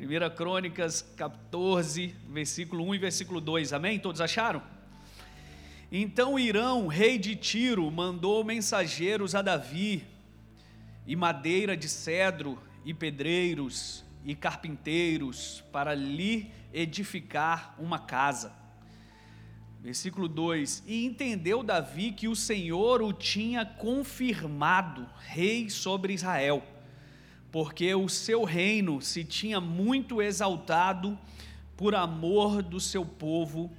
[0.00, 3.72] 1 Crônicas 14, versículo 1 e versículo 2.
[3.72, 3.98] Amém?
[3.98, 4.62] Todos acharam?
[5.90, 10.06] Então Irão, rei de Tiro, mandou mensageiros a Davi,
[11.04, 18.52] e madeira de cedro, e pedreiros, e carpinteiros, para lhe edificar uma casa.
[19.80, 26.62] Versículo 2: E entendeu Davi que o Senhor o tinha confirmado rei sobre Israel
[27.50, 31.18] porque o seu reino se tinha muito exaltado
[31.76, 33.70] por amor do seu povo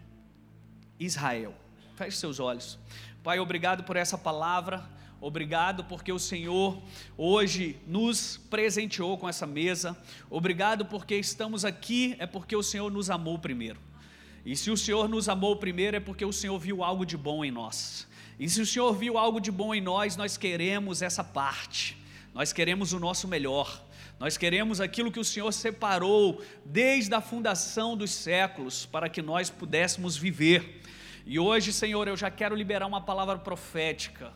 [1.00, 1.54] Israel.
[1.96, 2.80] Feche seus olhos.
[3.24, 4.90] Pai, obrigado por essa palavra.
[5.22, 6.82] Obrigado porque o Senhor
[7.18, 9.98] hoje nos presenteou com essa mesa.
[10.30, 13.80] Obrigado porque estamos aqui, é porque o Senhor nos amou primeiro.
[14.46, 17.44] E se o Senhor nos amou primeiro, é porque o Senhor viu algo de bom
[17.44, 18.08] em nós.
[18.40, 21.99] E se o Senhor viu algo de bom em nós, nós queremos essa parte.
[22.34, 23.84] Nós queremos o nosso melhor.
[24.20, 29.50] Nós queremos aquilo que o Senhor separou desde a fundação dos séculos para que nós
[29.50, 30.82] pudéssemos viver.
[31.26, 34.34] E hoje, Senhor, eu já quero liberar uma palavra profética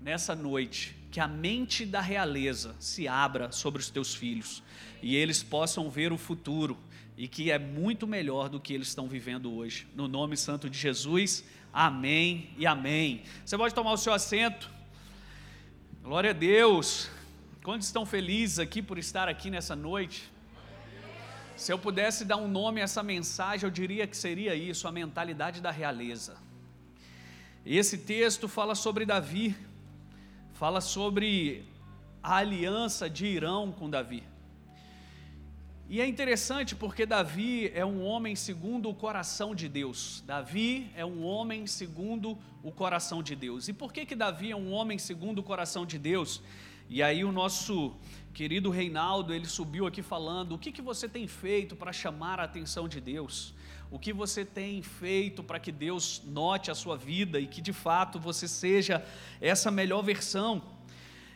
[0.00, 4.62] nessa noite, que a mente da realeza se abra sobre os teus filhos
[5.02, 6.76] e eles possam ver o futuro
[7.16, 9.86] e que é muito melhor do que eles estão vivendo hoje.
[9.94, 13.22] No nome santo de Jesus, amém e amém.
[13.44, 14.70] Você pode tomar o seu assento.
[16.02, 17.10] Glória a Deus.
[17.66, 20.32] Quantos estão felizes aqui por estar aqui nessa noite?
[21.56, 24.92] Se eu pudesse dar um nome a essa mensagem, eu diria que seria isso, a
[24.92, 26.36] mentalidade da realeza.
[27.64, 29.56] Esse texto fala sobre Davi,
[30.52, 31.64] fala sobre
[32.22, 34.22] a aliança de Irão com Davi.
[35.88, 40.22] E é interessante porque Davi é um homem segundo o coração de Deus.
[40.24, 43.66] Davi é um homem segundo o coração de Deus.
[43.66, 46.40] E por que que Davi é um homem segundo o coração de Deus?
[46.88, 47.96] E aí o nosso
[48.32, 52.44] querido Reinaldo, ele subiu aqui falando: o que, que você tem feito para chamar a
[52.44, 53.54] atenção de Deus?
[53.90, 57.72] O que você tem feito para que Deus note a sua vida e que de
[57.72, 59.04] fato você seja
[59.40, 60.62] essa melhor versão?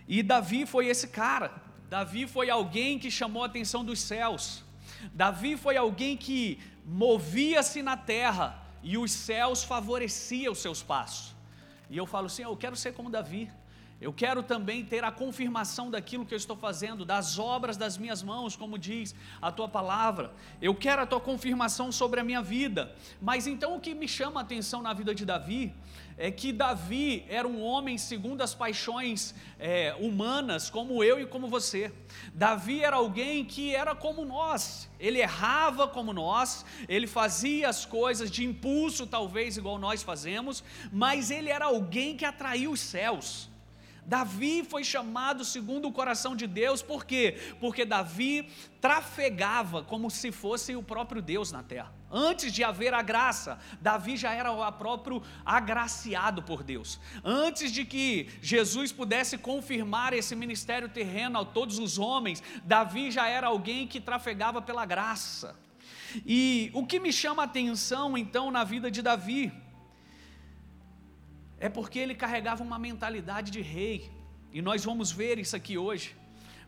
[0.06, 1.62] E Davi foi esse cara.
[1.88, 4.64] Davi foi alguém que chamou a atenção dos céus.
[5.12, 11.34] Davi foi alguém que movia-se na terra e os céus favoreciam os seus passos.
[11.88, 13.50] E eu falo assim: eu quero ser como Davi.
[14.00, 18.22] Eu quero também ter a confirmação daquilo que eu estou fazendo, das obras das minhas
[18.22, 20.32] mãos, como diz a tua palavra.
[20.60, 22.96] Eu quero a tua confirmação sobre a minha vida.
[23.20, 25.74] Mas então o que me chama a atenção na vida de Davi
[26.16, 31.46] é que Davi era um homem segundo as paixões é, humanas, como eu e como
[31.46, 31.92] você.
[32.32, 38.30] Davi era alguém que era como nós, ele errava como nós, ele fazia as coisas
[38.30, 43.49] de impulso, talvez igual nós fazemos, mas ele era alguém que atraiu os céus.
[44.06, 47.36] Davi foi chamado segundo o coração de Deus, por quê?
[47.60, 48.50] Porque Davi
[48.80, 51.92] trafegava como se fosse o próprio Deus na terra.
[52.10, 56.98] Antes de haver a graça, Davi já era o próprio agraciado por Deus.
[57.24, 63.28] Antes de que Jesus pudesse confirmar esse ministério terreno a todos os homens, Davi já
[63.28, 65.56] era alguém que trafegava pela graça.
[66.26, 69.52] E o que me chama a atenção então na vida de Davi,
[71.60, 74.10] é porque ele carregava uma mentalidade de rei,
[74.52, 76.16] e nós vamos ver isso aqui hoje,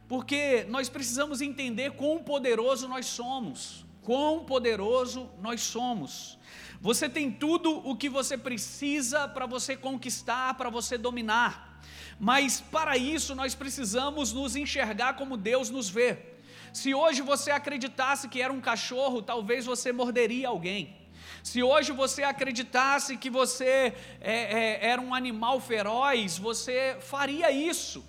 [0.06, 6.38] porque nós precisamos entender quão poderoso nós somos, quão poderoso nós somos.
[6.80, 11.80] Você tem tudo o que você precisa para você conquistar, para você dominar,
[12.20, 16.19] mas para isso nós precisamos nos enxergar como Deus nos vê.
[16.72, 21.01] Se hoje você acreditasse que era um cachorro, talvez você morderia alguém.
[21.43, 24.34] Se hoje você acreditasse que você é,
[24.81, 28.04] é, era um animal feroz, você faria isso.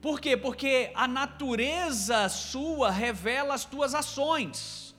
[0.00, 0.36] Por quê?
[0.36, 4.96] Porque a natureza sua revela as tuas ações.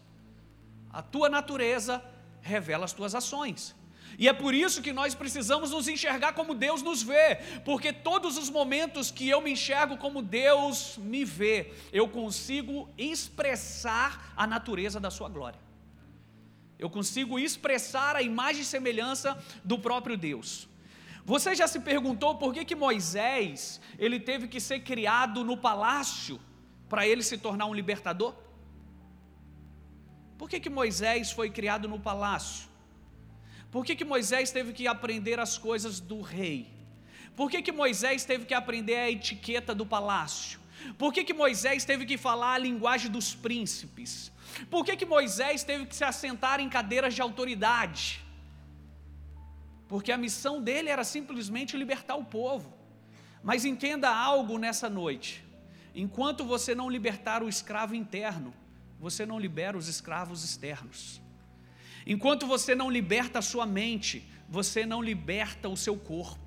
[0.89, 2.03] A tua natureza
[2.41, 3.75] revela as tuas ações.
[4.17, 7.35] E é por isso que nós precisamos nos enxergar como Deus nos vê,
[7.65, 14.31] porque todos os momentos que eu me enxergo como Deus me vê, eu consigo expressar
[14.37, 15.59] a natureza da Sua glória
[16.83, 20.67] eu consigo expressar a imagem e semelhança do próprio Deus.
[21.23, 26.37] Você já se perguntou por que, que Moisés ele teve que ser criado no palácio
[26.89, 28.35] para ele se tornar um libertador?
[30.37, 32.67] Por que, que Moisés foi criado no palácio?
[33.71, 36.69] Por que, que Moisés teve que aprender as coisas do rei?
[37.33, 40.59] Por que, que Moisés teve que aprender a etiqueta do palácio?
[40.97, 44.32] Por que, que Moisés teve que falar a linguagem dos príncipes?
[44.69, 48.23] Por que, que Moisés teve que se assentar em cadeiras de autoridade?
[49.87, 52.73] Porque a missão dele era simplesmente libertar o povo.
[53.43, 55.43] Mas entenda algo nessa noite:
[55.93, 58.53] enquanto você não libertar o escravo interno,
[58.99, 61.21] você não libera os escravos externos.
[62.05, 66.42] Enquanto você não liberta a sua mente, você não liberta o seu corpo.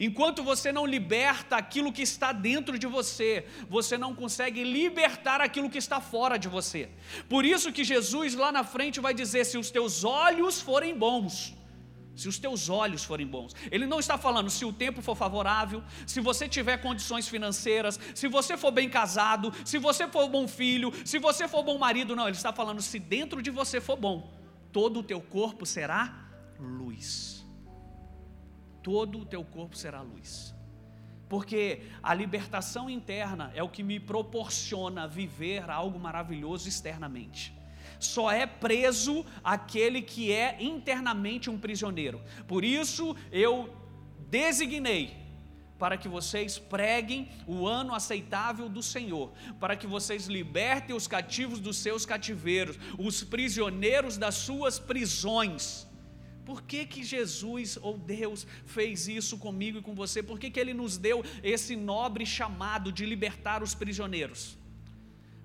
[0.00, 5.70] Enquanto você não liberta aquilo que está dentro de você, você não consegue libertar aquilo
[5.70, 6.88] que está fora de você.
[7.28, 11.54] Por isso que Jesus lá na frente vai dizer: se os teus olhos forem bons,
[12.14, 13.54] se os teus olhos forem bons.
[13.70, 18.26] Ele não está falando se o tempo for favorável, se você tiver condições financeiras, se
[18.26, 22.26] você for bem casado, se você for bom filho, se você for bom marido, não,
[22.26, 24.32] ele está falando se dentro de você for bom,
[24.72, 26.26] todo o teu corpo será
[26.58, 27.36] luz
[28.86, 30.54] todo o teu corpo será luz.
[31.28, 37.52] Porque a libertação interna é o que me proporciona viver algo maravilhoso externamente.
[37.98, 42.22] Só é preso aquele que é internamente um prisioneiro.
[42.46, 43.74] Por isso eu
[44.30, 45.16] designei
[45.80, 51.58] para que vocês preguem o ano aceitável do Senhor, para que vocês libertem os cativos
[51.58, 55.88] dos seus cativeiros, os prisioneiros das suas prisões
[56.46, 60.22] por que, que Jesus ou Deus fez isso comigo e com você?
[60.22, 64.56] Por que, que Ele nos deu esse nobre chamado de libertar os prisioneiros?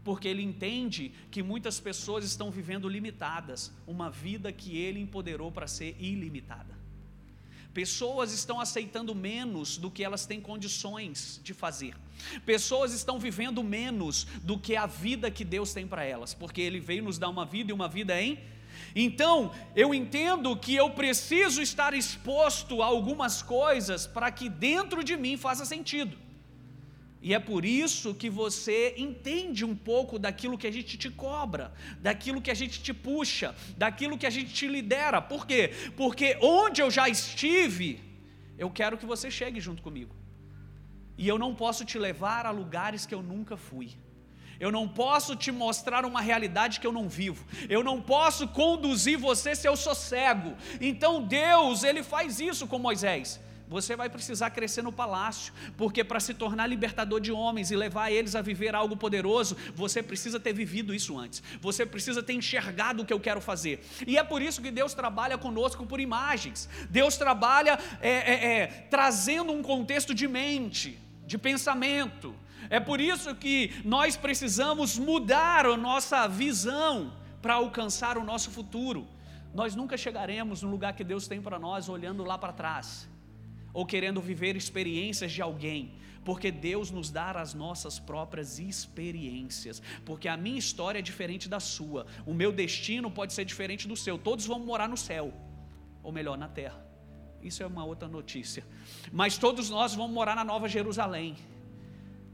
[0.03, 5.67] Porque Ele entende que muitas pessoas estão vivendo limitadas, uma vida que Ele empoderou para
[5.67, 6.79] ser ilimitada.
[7.73, 11.95] Pessoas estão aceitando menos do que elas têm condições de fazer.
[12.45, 16.79] Pessoas estão vivendo menos do que a vida que Deus tem para elas, porque Ele
[16.79, 18.37] veio nos dar uma vida e uma vida em
[18.95, 25.15] então, eu entendo que eu preciso estar exposto a algumas coisas para que dentro de
[25.15, 26.17] mim faça sentido.
[27.21, 31.71] E é por isso que você entende um pouco daquilo que a gente te cobra,
[31.99, 35.21] daquilo que a gente te puxa, daquilo que a gente te lidera.
[35.21, 35.71] Por quê?
[35.95, 38.01] Porque onde eu já estive,
[38.57, 40.15] eu quero que você chegue junto comigo.
[41.15, 43.91] E eu não posso te levar a lugares que eu nunca fui.
[44.61, 47.43] Eu não posso te mostrar uma realidade que eu não vivo.
[47.67, 50.55] Eu não posso conduzir você se eu sou cego.
[50.79, 53.41] Então Deus, ele faz isso com Moisés.
[53.67, 58.11] Você vai precisar crescer no palácio, porque para se tornar libertador de homens e levar
[58.11, 61.41] eles a viver algo poderoso, você precisa ter vivido isso antes.
[61.59, 63.83] Você precisa ter enxergado o que eu quero fazer.
[64.05, 66.69] E é por isso que Deus trabalha conosco por imagens.
[66.87, 72.35] Deus trabalha é, é, é, trazendo um contexto de mente, de pensamento
[72.69, 79.07] é por isso que nós precisamos mudar a nossa visão para alcançar o nosso futuro.
[79.53, 83.09] Nós nunca chegaremos no lugar que Deus tem para nós olhando lá para trás,
[83.73, 85.93] ou querendo viver experiências de alguém,
[86.23, 91.59] porque Deus nos dá as nossas próprias experiências, porque a minha história é diferente da
[91.59, 95.33] sua, o meu destino pode ser diferente do seu, todos vão morar no céu,
[96.01, 96.91] ou melhor, na terra.
[97.41, 98.63] Isso é uma outra notícia.
[99.11, 101.35] Mas todos nós vamos morar na Nova Jerusalém.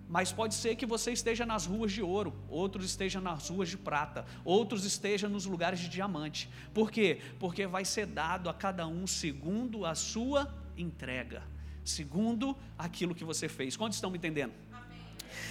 [0.09, 3.77] Mas pode ser que você esteja nas ruas de ouro, outros estejam nas ruas de
[3.77, 6.50] prata, outros estejam nos lugares de diamante.
[6.74, 7.19] Por quê?
[7.39, 11.44] Porque vai ser dado a cada um segundo a sua entrega,
[11.83, 13.75] segundo aquilo que você fez.
[13.75, 14.54] Quantos estão me entendendo?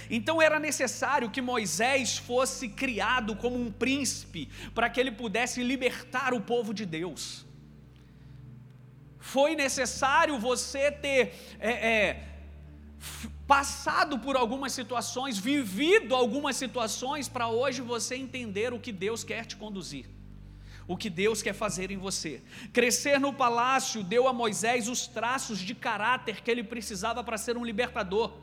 [0.09, 6.33] Então era necessário que Moisés fosse criado como um príncipe, para que ele pudesse libertar
[6.33, 7.45] o povo de Deus.
[9.19, 12.27] Foi necessário você ter é, é,
[13.47, 19.45] passado por algumas situações, vivido algumas situações, para hoje você entender o que Deus quer
[19.45, 20.05] te conduzir,
[20.85, 22.41] o que Deus quer fazer em você.
[22.73, 27.55] Crescer no palácio deu a Moisés os traços de caráter que ele precisava para ser
[27.55, 28.33] um libertador.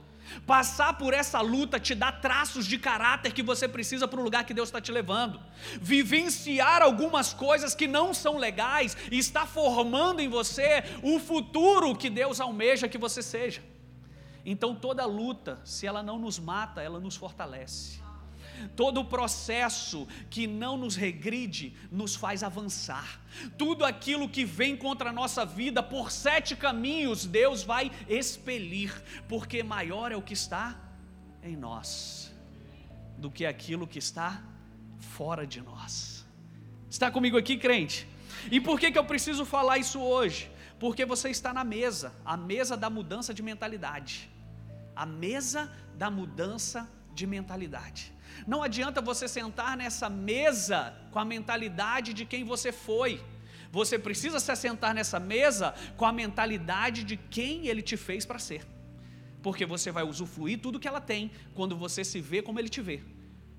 [0.46, 4.44] Passar por essa luta te dá traços de caráter que você precisa para o lugar
[4.44, 5.38] que Deus está te levando.
[5.82, 12.40] Vivenciar algumas coisas que não são legais está formando em você o futuro que Deus
[12.40, 13.73] almeja que você seja.
[14.44, 18.02] Então toda luta, se ela não nos mata, ela nos fortalece.
[18.76, 23.20] Todo o processo que não nos regride nos faz avançar.
[23.58, 28.92] Tudo aquilo que vem contra a nossa vida por sete caminhos, Deus vai expelir,
[29.28, 30.78] porque maior é o que está
[31.42, 32.32] em nós
[33.18, 34.42] do que aquilo que está
[34.98, 36.24] fora de nós.
[36.88, 38.06] Está comigo aqui, crente?
[38.50, 40.50] E por que, que eu preciso falar isso hoje?
[40.78, 44.30] Porque você está na mesa, a mesa da mudança de mentalidade
[44.94, 48.12] a mesa da mudança de mentalidade.
[48.46, 53.22] Não adianta você sentar nessa mesa com a mentalidade de quem você foi.
[53.70, 58.38] Você precisa se assentar nessa mesa com a mentalidade de quem ele te fez para
[58.38, 58.66] ser.
[59.42, 62.80] Porque você vai usufruir tudo que ela tem quando você se vê como ele te
[62.80, 63.02] vê.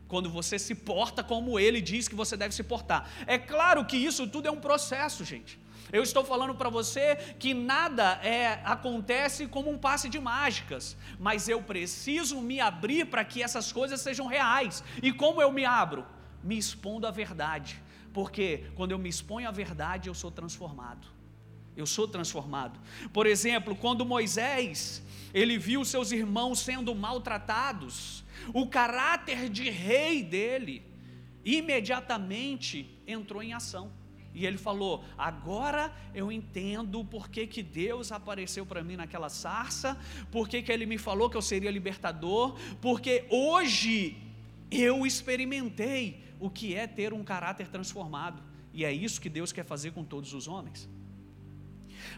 [0.07, 3.09] Quando você se porta como ele diz que você deve se portar.
[3.27, 5.59] É claro que isso tudo é um processo, gente.
[5.91, 11.47] Eu estou falando para você que nada é, acontece como um passe de mágicas, mas
[11.47, 14.83] eu preciso me abrir para que essas coisas sejam reais.
[15.01, 16.05] E como eu me abro?
[16.45, 17.81] me expondo à verdade,
[18.13, 21.07] porque quando eu me exponho à verdade, eu sou transformado.
[21.75, 22.79] Eu sou transformado.
[23.11, 28.23] Por exemplo, quando Moisés, ele viu seus irmãos sendo maltratados,
[28.53, 30.85] o caráter de rei dele
[31.43, 33.91] imediatamente entrou em ação.
[34.35, 39.97] E ele falou: Agora eu entendo por que, que Deus apareceu para mim naquela sarça,
[40.29, 44.17] por que, que ele me falou que eu seria libertador, porque hoje
[44.69, 48.43] eu experimentei o que é ter um caráter transformado.
[48.73, 50.89] E é isso que Deus quer fazer com todos os homens.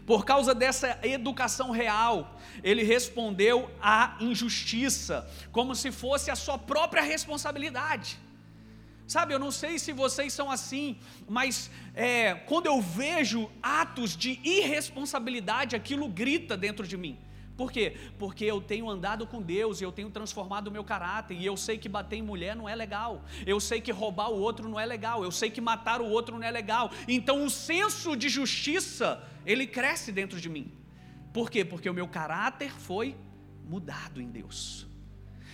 [0.04, 7.02] Por causa dessa educação real, ele respondeu à injustiça, como se fosse a sua própria
[7.02, 8.18] responsabilidade.
[9.08, 14.38] Sabe, eu não sei se vocês são assim, mas é, quando eu vejo atos de
[14.44, 17.18] irresponsabilidade, aquilo grita dentro de mim.
[17.56, 17.96] Por quê?
[18.18, 21.56] Porque eu tenho andado com Deus e eu tenho transformado o meu caráter, e eu
[21.56, 24.78] sei que bater em mulher não é legal, eu sei que roubar o outro não
[24.78, 26.90] é legal, eu sei que matar o outro não é legal.
[27.08, 30.70] Então o senso de justiça, ele cresce dentro de mim.
[31.32, 31.64] Por quê?
[31.64, 33.16] Porque o meu caráter foi
[33.64, 34.86] mudado em Deus.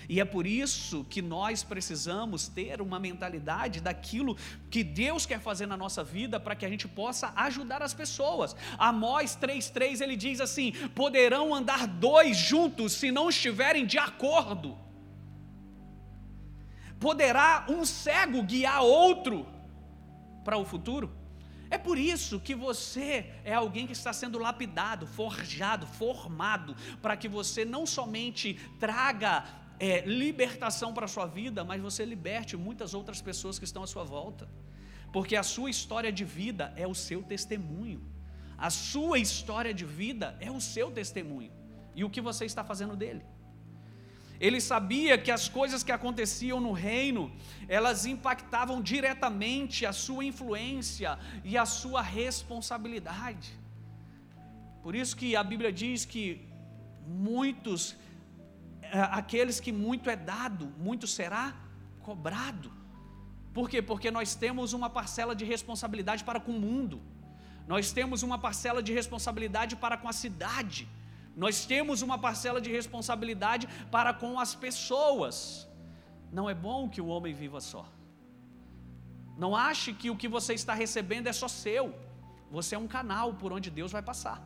[0.08, 4.36] E é por isso que nós precisamos ter uma mentalidade daquilo
[4.70, 8.54] que Deus quer fazer na nossa vida para que a gente possa ajudar as pessoas.
[8.78, 14.76] Amós 3,3 ele diz assim: poderão andar dois juntos se não estiverem de acordo.
[17.00, 19.46] Poderá um cego guiar outro
[20.44, 21.24] para o futuro?
[21.70, 27.28] É por isso que você é alguém que está sendo lapidado, forjado, formado, para que
[27.28, 29.44] você não somente traga
[29.84, 33.88] é, libertação para a sua vida, mas você liberte muitas outras pessoas que estão à
[33.94, 34.46] sua volta,
[35.14, 38.00] porque a sua história de vida é o seu testemunho,
[38.56, 41.52] a sua história de vida é o seu testemunho,
[41.94, 43.24] e o que você está fazendo dele.
[44.46, 47.22] Ele sabia que as coisas que aconteciam no reino,
[47.68, 51.10] elas impactavam diretamente a sua influência
[51.50, 53.50] e a sua responsabilidade.
[54.82, 56.26] Por isso que a Bíblia diz que
[57.06, 57.96] muitos
[58.92, 61.54] aqueles que muito é dado, muito será
[62.02, 62.72] cobrado.
[63.52, 63.80] Por quê?
[63.80, 67.00] Porque nós temos uma parcela de responsabilidade para com o mundo,
[67.66, 70.88] nós temos uma parcela de responsabilidade para com a cidade,
[71.36, 75.68] nós temos uma parcela de responsabilidade para com as pessoas.
[76.30, 77.84] Não é bom que o homem viva só.
[79.36, 81.94] Não ache que o que você está recebendo é só seu.
[82.50, 84.40] Você é um canal por onde Deus vai passar,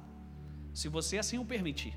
[0.72, 1.94] se você assim o permitir.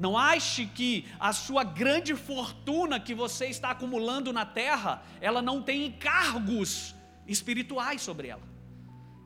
[0.00, 5.60] Não ache que a sua grande fortuna que você está acumulando na terra, ela não
[5.60, 6.94] tem encargos
[7.26, 8.42] espirituais sobre ela.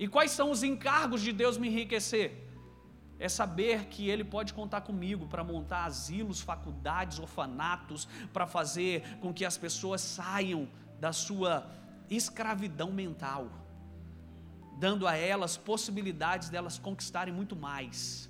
[0.01, 2.51] E quais são os encargos de Deus me enriquecer?
[3.21, 9.33] É saber que Ele pode contar comigo para montar asilos, faculdades, orfanatos, para fazer com
[9.33, 11.71] que as pessoas saiam da sua
[12.11, 13.49] escravidão mental,
[14.77, 18.29] dando a elas possibilidades delas conquistarem muito mais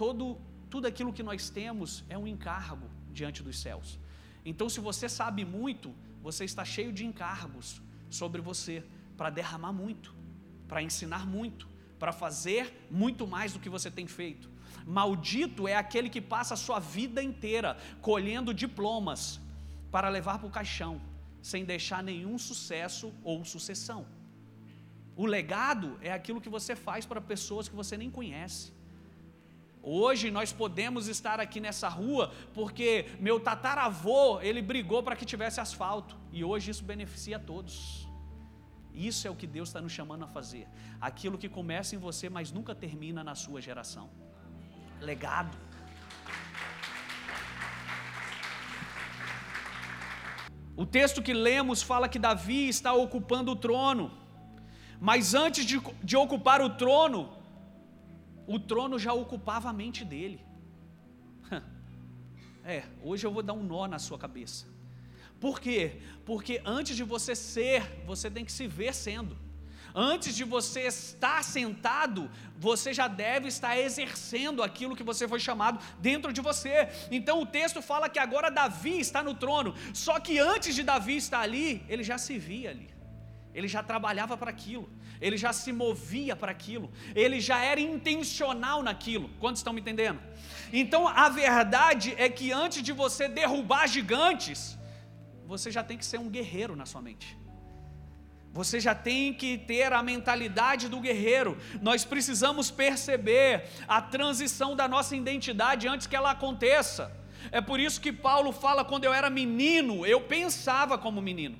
[0.00, 0.38] todo,
[0.72, 3.98] tudo aquilo que nós temos é um encargo diante dos céus.
[4.50, 5.88] Então, se você sabe muito,
[6.22, 8.82] você está cheio de encargos sobre você
[9.18, 10.14] para derramar muito,
[10.66, 14.48] para ensinar muito, para fazer muito mais do que você tem feito.
[14.86, 19.38] Maldito é aquele que passa a sua vida inteira colhendo diplomas
[19.90, 20.94] para levar para o caixão,
[21.42, 24.06] sem deixar nenhum sucesso ou sucessão.
[25.14, 28.79] O legado é aquilo que você faz para pessoas que você nem conhece.
[29.82, 35.60] Hoje nós podemos estar aqui nessa rua porque meu tataravô, ele brigou para que tivesse
[35.60, 38.06] asfalto e hoje isso beneficia a todos.
[38.92, 40.68] Isso é o que Deus está nos chamando a fazer.
[41.00, 44.10] Aquilo que começa em você, mas nunca termina na sua geração.
[45.00, 45.56] Legado.
[50.76, 54.10] O texto que lemos fala que Davi está ocupando o trono,
[55.00, 57.39] mas antes de, de ocupar o trono,
[58.54, 60.40] o trono já ocupava a mente dele.
[62.62, 64.66] É, hoje eu vou dar um nó na sua cabeça.
[65.40, 66.02] Por quê?
[66.26, 69.34] Porque antes de você ser, você tem que se ver sendo.
[69.94, 75.82] Antes de você estar sentado, você já deve estar exercendo aquilo que você foi chamado
[75.98, 76.90] dentro de você.
[77.10, 81.16] Então o texto fala que agora Davi está no trono, só que antes de Davi
[81.16, 82.99] estar ali, ele já se via ali
[83.54, 84.88] ele já trabalhava para aquilo,
[85.20, 89.28] ele já se movia para aquilo, ele já era intencional naquilo.
[89.40, 90.20] Quantos estão me entendendo?
[90.72, 94.78] Então a verdade é que antes de você derrubar gigantes,
[95.46, 97.36] você já tem que ser um guerreiro na sua mente.
[98.52, 101.56] Você já tem que ter a mentalidade do guerreiro.
[101.80, 107.16] Nós precisamos perceber a transição da nossa identidade antes que ela aconteça.
[107.52, 111.58] É por isso que Paulo fala: quando eu era menino, eu pensava como menino,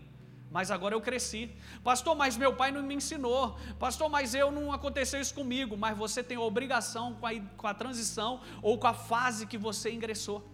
[0.50, 1.50] mas agora eu cresci.
[1.84, 3.56] Pastor, mas meu pai não me ensinou.
[3.78, 5.76] Pastor, mas eu não aconteceu isso comigo.
[5.76, 9.92] Mas você tem obrigação com a, com a transição ou com a fase que você
[9.92, 10.44] ingressou.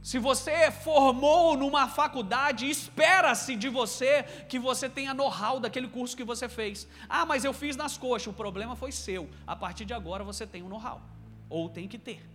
[0.00, 6.22] Se você formou numa faculdade, espera-se de você que você tenha know-how daquele curso que
[6.22, 6.86] você fez.
[7.08, 9.30] Ah, mas eu fiz nas coxas, o problema foi seu.
[9.46, 11.00] A partir de agora você tem um know-how,
[11.48, 12.33] ou tem que ter.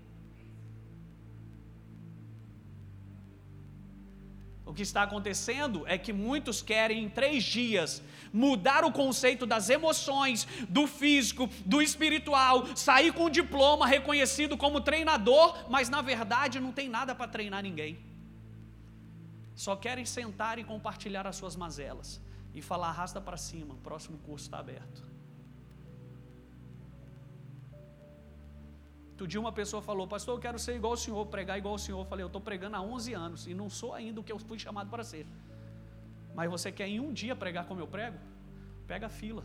[4.69, 9.67] O que está acontecendo é que muitos querem em três dias mudar o conceito das
[9.67, 16.59] emoções, do físico, do espiritual, sair com um diploma reconhecido como treinador, mas na verdade
[16.59, 17.97] não tem nada para treinar ninguém.
[19.55, 22.21] Só querem sentar e compartilhar as suas mazelas
[22.53, 25.08] e falar arrasta para cima, o próximo curso está aberto.
[29.19, 31.77] Outro dia uma pessoa falou, pastor, eu quero ser igual o senhor, pregar igual o
[31.85, 31.99] senhor.
[31.99, 34.39] Eu falei, eu estou pregando há 11 anos e não sou ainda o que eu
[34.39, 35.25] fui chamado para ser.
[36.33, 38.17] Mas você quer em um dia pregar como eu prego?
[38.87, 39.43] Pega a fila.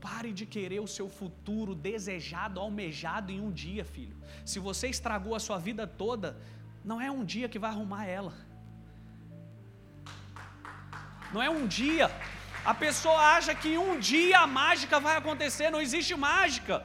[0.00, 4.16] Pare de querer o seu futuro desejado, almejado em um dia, filho.
[4.44, 6.36] Se você estragou a sua vida toda,
[6.84, 8.34] não é um dia que vai arrumar ela.
[11.32, 12.10] Não é um dia.
[12.72, 16.76] A pessoa acha que um dia a mágica vai acontecer, não existe mágica.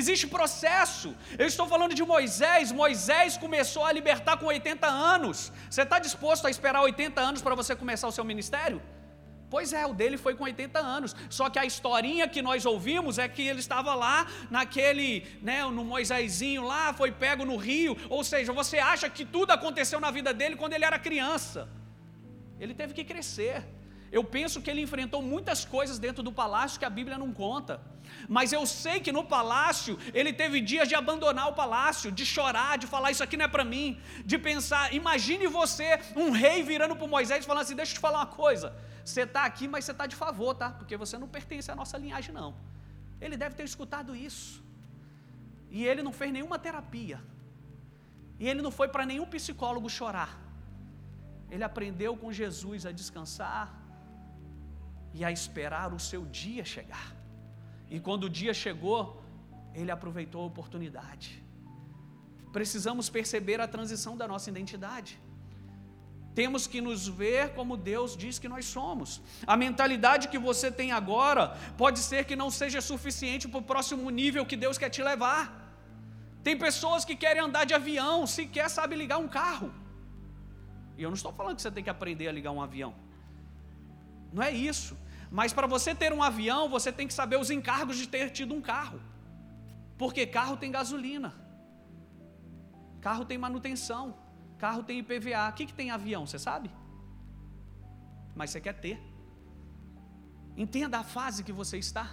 [0.00, 1.08] Existe processo.
[1.38, 2.70] Eu estou falando de Moisés.
[2.70, 5.50] Moisés começou a libertar com 80 anos.
[5.70, 8.80] Você está disposto a esperar 80 anos para você começar o seu ministério?
[9.54, 11.16] Pois é, o dele foi com 80 anos.
[11.38, 15.84] Só que a historinha que nós ouvimos é que ele estava lá naquele, né, no
[15.84, 17.96] Moisésinho lá, foi pego no rio.
[18.10, 21.68] Ou seja, você acha que tudo aconteceu na vida dele quando ele era criança.
[22.60, 23.62] Ele teve que crescer.
[24.18, 27.80] Eu penso que ele enfrentou muitas coisas dentro do palácio que a Bíblia não conta.
[28.28, 32.76] Mas eu sei que no palácio ele teve dias de abandonar o palácio, de chorar,
[32.82, 33.98] de falar isso aqui não é para mim,
[34.30, 34.92] de pensar.
[34.92, 38.26] Imagine você, um rei virando para Moisés e falando assim: Deixa eu te falar uma
[38.44, 38.74] coisa.
[39.04, 40.70] Você está aqui, mas você está de favor, tá?
[40.70, 42.54] Porque você não pertence à nossa linhagem, não.
[43.20, 44.62] Ele deve ter escutado isso.
[45.70, 47.18] E ele não fez nenhuma terapia.
[48.38, 50.38] E ele não foi para nenhum psicólogo chorar.
[51.50, 53.81] Ele aprendeu com Jesus a descansar,
[55.14, 57.08] e a esperar o seu dia chegar.
[57.90, 59.00] E quando o dia chegou,
[59.74, 61.42] ele aproveitou a oportunidade.
[62.52, 65.12] Precisamos perceber a transição da nossa identidade.
[66.34, 69.20] Temos que nos ver como Deus diz que nós somos.
[69.46, 71.44] A mentalidade que você tem agora
[71.76, 75.42] pode ser que não seja suficiente para o próximo nível que Deus quer te levar.
[76.42, 79.72] Tem pessoas que querem andar de avião, sequer sabe ligar um carro.
[80.96, 82.94] E eu não estou falando que você tem que aprender a ligar um avião.
[84.32, 84.96] Não é isso.
[85.38, 88.54] Mas para você ter um avião, você tem que saber os encargos de ter tido
[88.54, 89.00] um carro.
[89.96, 91.30] Porque carro tem gasolina,
[93.00, 94.04] carro tem manutenção,
[94.58, 95.48] carro tem IPVA.
[95.48, 96.26] O que, que tem avião?
[96.26, 96.70] Você sabe?
[98.34, 99.00] Mas você quer ter.
[100.64, 102.06] Entenda a fase que você está.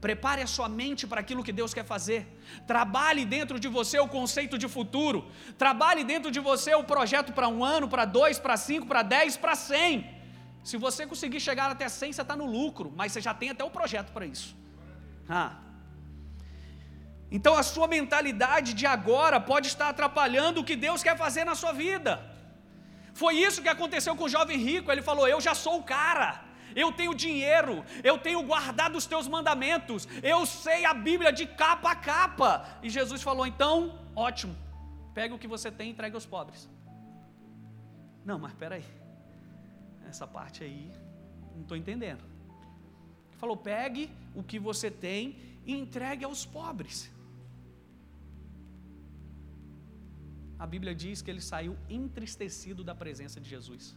[0.00, 2.26] Prepare a sua mente para aquilo que Deus quer fazer.
[2.66, 5.30] Trabalhe dentro de você o conceito de futuro.
[5.56, 9.36] Trabalhe dentro de você o projeto para um ano, para dois, para cinco, para dez,
[9.36, 10.17] para cem.
[10.64, 13.64] Se você conseguir chegar até 100, você está no lucro, mas você já tem até
[13.64, 14.56] o projeto para isso.
[15.28, 15.56] Ah.
[17.30, 21.54] Então a sua mentalidade de agora pode estar atrapalhando o que Deus quer fazer na
[21.54, 22.12] sua vida.
[23.12, 24.90] Foi isso que aconteceu com o jovem rico.
[24.90, 26.44] Ele falou: Eu já sou o cara.
[26.76, 31.92] Eu tenho dinheiro, eu tenho guardado os teus mandamentos, eu sei a Bíblia de capa
[31.92, 32.50] a capa.
[32.82, 34.54] E Jesus falou: então, ótimo,
[35.14, 36.68] pega o que você tem e entregue aos pobres.
[38.24, 38.84] Não, mas espera aí
[40.10, 40.90] essa parte aí,
[41.54, 42.24] não estou entendendo.
[43.28, 47.10] Ele falou: pegue o que você tem e entregue aos pobres.
[50.58, 53.96] A Bíblia diz que ele saiu entristecido da presença de Jesus.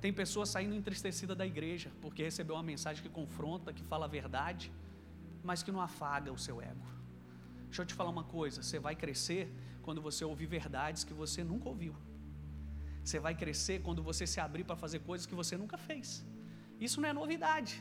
[0.00, 4.08] Tem pessoas saindo entristecidas da igreja porque recebeu uma mensagem que confronta, que fala a
[4.08, 4.72] verdade,
[5.44, 6.86] mas que não afaga o seu ego.
[7.66, 11.44] Deixa eu te falar uma coisa: você vai crescer quando você ouvir verdades que você
[11.44, 11.94] nunca ouviu.
[13.10, 16.08] Você vai crescer quando você se abrir para fazer coisas que você nunca fez.
[16.86, 17.74] Isso não é novidade.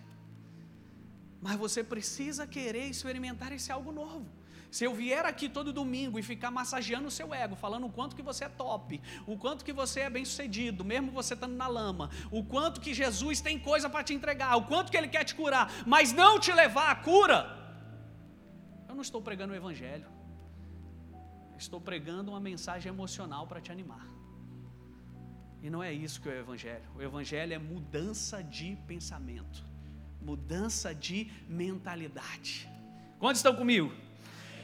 [1.46, 4.28] Mas você precisa querer experimentar esse algo novo.
[4.72, 8.16] Se eu vier aqui todo domingo e ficar massageando o seu ego, falando o quanto
[8.18, 9.00] que você é top,
[9.34, 12.94] o quanto que você é bem sucedido, mesmo você estando na lama, o quanto que
[12.94, 16.40] Jesus tem coisa para te entregar, o quanto que Ele quer te curar, mas não
[16.40, 17.40] te levar à cura,
[18.88, 20.08] eu não estou pregando o Evangelho,
[21.58, 24.19] estou pregando uma mensagem emocional para te animar.
[25.62, 26.84] E não é isso que é o Evangelho.
[26.96, 29.66] O Evangelho é mudança de pensamento,
[30.22, 32.70] mudança de mentalidade.
[33.20, 33.92] Quantos estão comigo?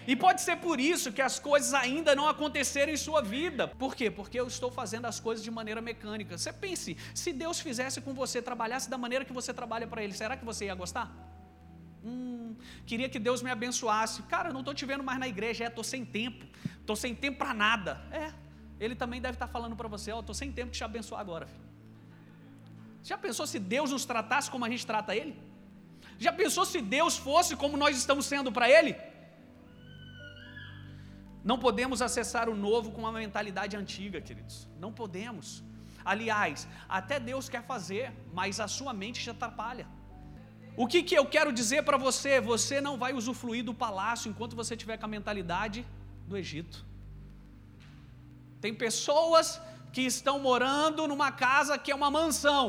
[0.08, 3.68] E pode ser por isso que as coisas ainda não aconteceram em sua vida.
[3.68, 4.12] Por quê?
[4.12, 6.38] Porque eu estou fazendo as coisas de maneira mecânica.
[6.38, 10.14] Você pense, se Deus fizesse com você, trabalhasse da maneira que você trabalha para Ele,
[10.14, 11.12] será que você ia gostar?
[12.04, 12.56] Hum,
[12.86, 14.22] queria que Deus me abençoasse.
[14.24, 16.46] Cara, eu não estou te vendo mais na igreja, é, estou sem tempo.
[16.80, 18.00] Estou sem tempo para nada.
[18.12, 18.32] É,
[18.80, 21.22] Ele também deve estar falando para você, ó, oh, estou sem tempo de te abençoar
[21.22, 21.48] agora.
[21.48, 21.66] Filho.
[23.10, 25.34] Já pensou se Deus nos tratasse como a gente trata Ele?
[26.18, 28.96] Já pensou se Deus fosse como nós estamos sendo para Ele?
[31.44, 34.68] Não podemos acessar o novo com uma mentalidade antiga, queridos.
[34.84, 35.64] Não podemos.
[36.04, 39.88] Aliás, até Deus quer fazer, mas a sua mente te atrapalha.
[40.76, 42.42] O que, que eu quero dizer para você?
[42.42, 45.86] Você não vai usufruir do palácio enquanto você tiver com a mentalidade
[46.28, 46.86] do Egito.
[48.66, 49.62] Tem pessoas
[49.94, 52.64] que estão morando numa casa que é uma mansão,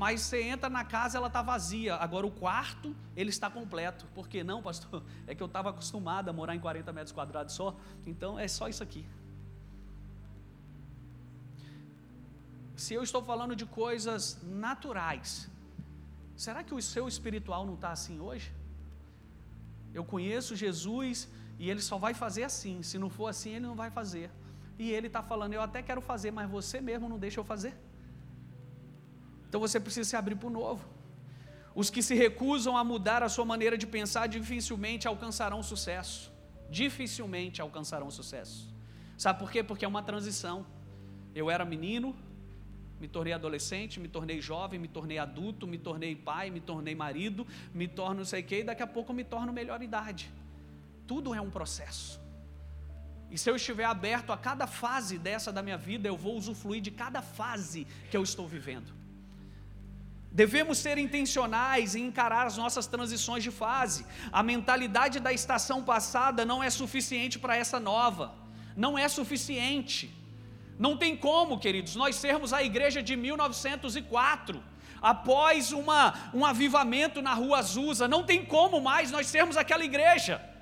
[0.00, 1.94] mas você entra na casa, ela está vazia.
[1.94, 4.04] Agora o quarto, ele está completo.
[4.16, 5.02] Por que não, pastor?
[5.26, 8.68] É que eu estava acostumado a morar em 40 metros quadrados só, então é só
[8.72, 9.06] isso aqui.
[12.84, 15.48] Se eu estou falando de coisas naturais,
[16.44, 18.52] será que o seu espiritual não está assim hoje?
[19.94, 21.26] Eu conheço Jesus
[21.58, 22.82] e ele só vai fazer assim.
[22.82, 24.30] Se não for assim, ele não vai fazer.
[24.78, 27.74] E ele está falando, eu até quero fazer, mas você mesmo não deixa eu fazer.
[29.48, 30.84] Então você precisa se abrir para o novo.
[31.74, 36.32] Os que se recusam a mudar a sua maneira de pensar dificilmente alcançarão sucesso.
[36.70, 38.74] Dificilmente alcançarão sucesso.
[39.16, 39.62] Sabe por quê?
[39.62, 40.66] Porque é uma transição.
[41.34, 42.14] Eu era menino,
[43.00, 47.46] me tornei adolescente, me tornei jovem, me tornei adulto, me tornei pai, me tornei marido,
[47.74, 50.30] me torno não sei o quê, e daqui a pouco me torno melhor idade.
[51.06, 52.20] Tudo é um processo.
[53.30, 56.80] E se eu estiver aberto a cada fase dessa da minha vida, eu vou usufruir
[56.80, 58.92] de cada fase que eu estou vivendo.
[60.30, 64.06] Devemos ser intencionais em encarar as nossas transições de fase.
[64.30, 68.34] A mentalidade da estação passada não é suficiente para essa nova.
[68.76, 70.14] Não é suficiente.
[70.78, 74.62] Não tem como, queridos, nós sermos a igreja de 1904,
[75.00, 78.06] após uma, um avivamento na rua Azusa.
[78.06, 80.55] Não tem como mais nós sermos aquela igreja.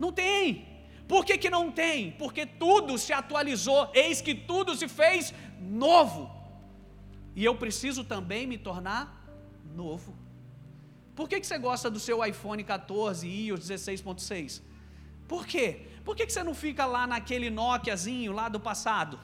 [0.00, 0.66] Não tem.
[1.06, 2.12] Por que, que não tem?
[2.12, 6.30] Porque tudo se atualizou, eis que tudo se fez novo.
[7.36, 9.04] E eu preciso também me tornar
[9.74, 10.16] novo.
[11.14, 14.62] Por que, que você gosta do seu iPhone 14 e os 16.6?
[15.28, 15.86] Por quê?
[16.04, 19.20] Por que, que você não fica lá naquele Nokiazinho lá do passado?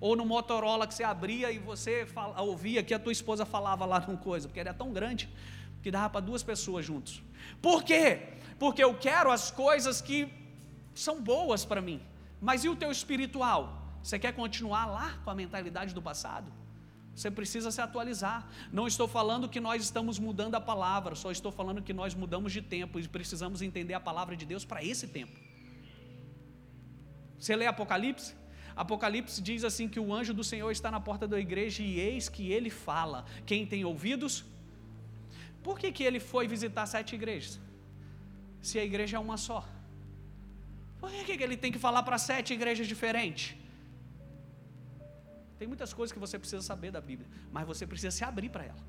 [0.00, 3.86] Ou no Motorola que você abria e você fala, ouvia que a tua esposa falava
[3.86, 5.28] lá numa coisa, porque era tão grande
[5.82, 7.22] que dava para duas pessoas juntos.
[7.62, 8.34] Por quê?
[8.58, 10.28] Porque eu quero as coisas que
[10.94, 12.00] são boas para mim.
[12.40, 13.60] Mas e o teu espiritual?
[14.02, 16.52] Você quer continuar lá com a mentalidade do passado?
[17.14, 18.48] Você precisa se atualizar.
[18.72, 22.52] Não estou falando que nós estamos mudando a palavra, só estou falando que nós mudamos
[22.52, 25.38] de tempo e precisamos entender a palavra de Deus para esse tempo.
[27.38, 28.34] Você lê Apocalipse?
[28.76, 32.28] Apocalipse diz assim que o anjo do Senhor está na porta da igreja e eis
[32.28, 33.24] que ele fala.
[33.44, 34.44] Quem tem ouvidos?
[35.62, 37.60] Por que, que ele foi visitar sete igrejas?
[38.60, 39.60] Se a igreja é uma só.
[41.00, 43.56] Por que, que ele tem que falar para sete igrejas diferentes?
[45.58, 48.64] Tem muitas coisas que você precisa saber da Bíblia, mas você precisa se abrir para
[48.64, 48.82] ela.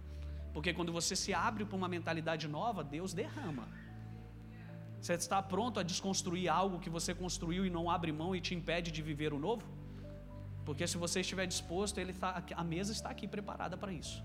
[0.54, 3.68] Porque quando você se abre para uma mentalidade nova, Deus derrama.
[5.02, 8.54] Você está pronto a desconstruir algo que você construiu e não abre mão e te
[8.54, 9.66] impede de viver o novo?
[10.66, 14.24] Porque se você estiver disposto, ele está, a mesa está aqui preparada para isso.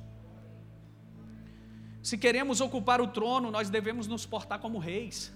[2.09, 5.33] Se queremos ocupar o trono, nós devemos nos portar como reis.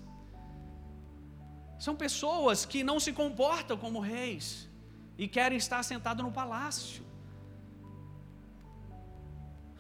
[1.79, 4.69] São pessoas que não se comportam como reis
[5.17, 7.03] e querem estar sentados no palácio.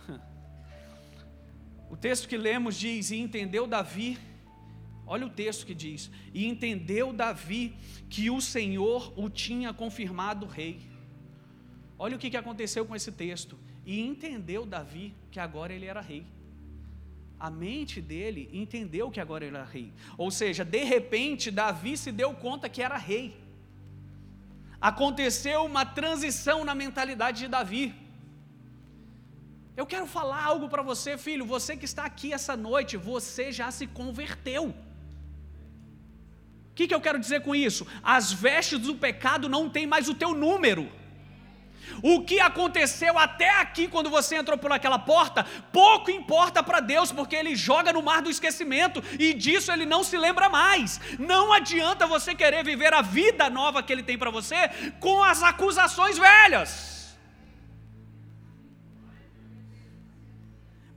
[1.90, 4.18] O texto que lemos diz: E entendeu Davi,
[5.06, 7.76] olha o texto que diz: E entendeu Davi
[8.08, 10.88] que o Senhor o tinha confirmado rei.
[11.98, 13.58] Olha o que aconteceu com esse texto.
[13.84, 16.37] E entendeu Davi que agora ele era rei.
[17.38, 19.92] A mente dele entendeu que agora era rei.
[20.16, 23.48] Ou seja, de repente, Davi se deu conta que era rei
[24.80, 27.94] aconteceu uma transição na mentalidade de Davi.
[29.76, 31.44] Eu quero falar algo para você, filho.
[31.44, 34.68] Você que está aqui essa noite, você já se converteu.
[36.70, 37.86] O que, que eu quero dizer com isso?
[38.02, 40.90] As vestes do pecado não têm mais o teu número.
[42.02, 47.12] O que aconteceu até aqui, quando você entrou por aquela porta, pouco importa para Deus,
[47.12, 51.00] porque Ele joga no mar do esquecimento e disso Ele não se lembra mais.
[51.18, 54.68] Não adianta você querer viver a vida nova que Ele tem para você
[55.00, 56.97] com as acusações velhas.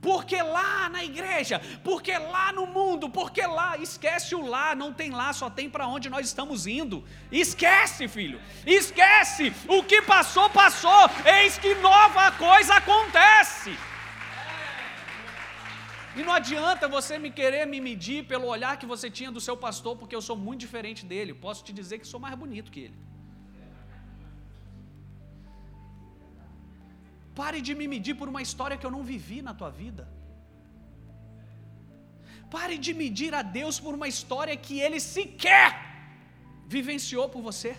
[0.02, 5.12] Porque lá na igreja, porque lá no mundo, porque lá, esquece o lá, não tem
[5.12, 7.04] lá, só tem para onde nós estamos indo.
[7.30, 13.78] Esquece, filho, esquece, o que passou, passou, eis que nova coisa acontece.
[16.16, 19.56] E não adianta você me querer me medir pelo olhar que você tinha do seu
[19.56, 21.32] pastor, porque eu sou muito diferente dele.
[21.32, 23.11] Posso te dizer que sou mais bonito que ele.
[27.40, 30.04] Pare de me medir por uma história que eu não vivi na tua vida.
[32.54, 35.70] Pare de medir a Deus por uma história que Ele sequer
[36.74, 37.72] vivenciou por você.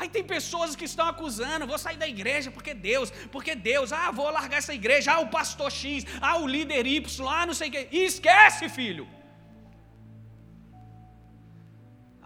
[0.00, 4.10] Aí tem pessoas que estão acusando, vou sair da igreja porque Deus, porque Deus, ah,
[4.18, 7.68] vou largar essa igreja, ah, o pastor X, ah, o líder Y, ah, não sei
[7.70, 7.82] o quê.
[7.98, 9.06] E esquece, filho.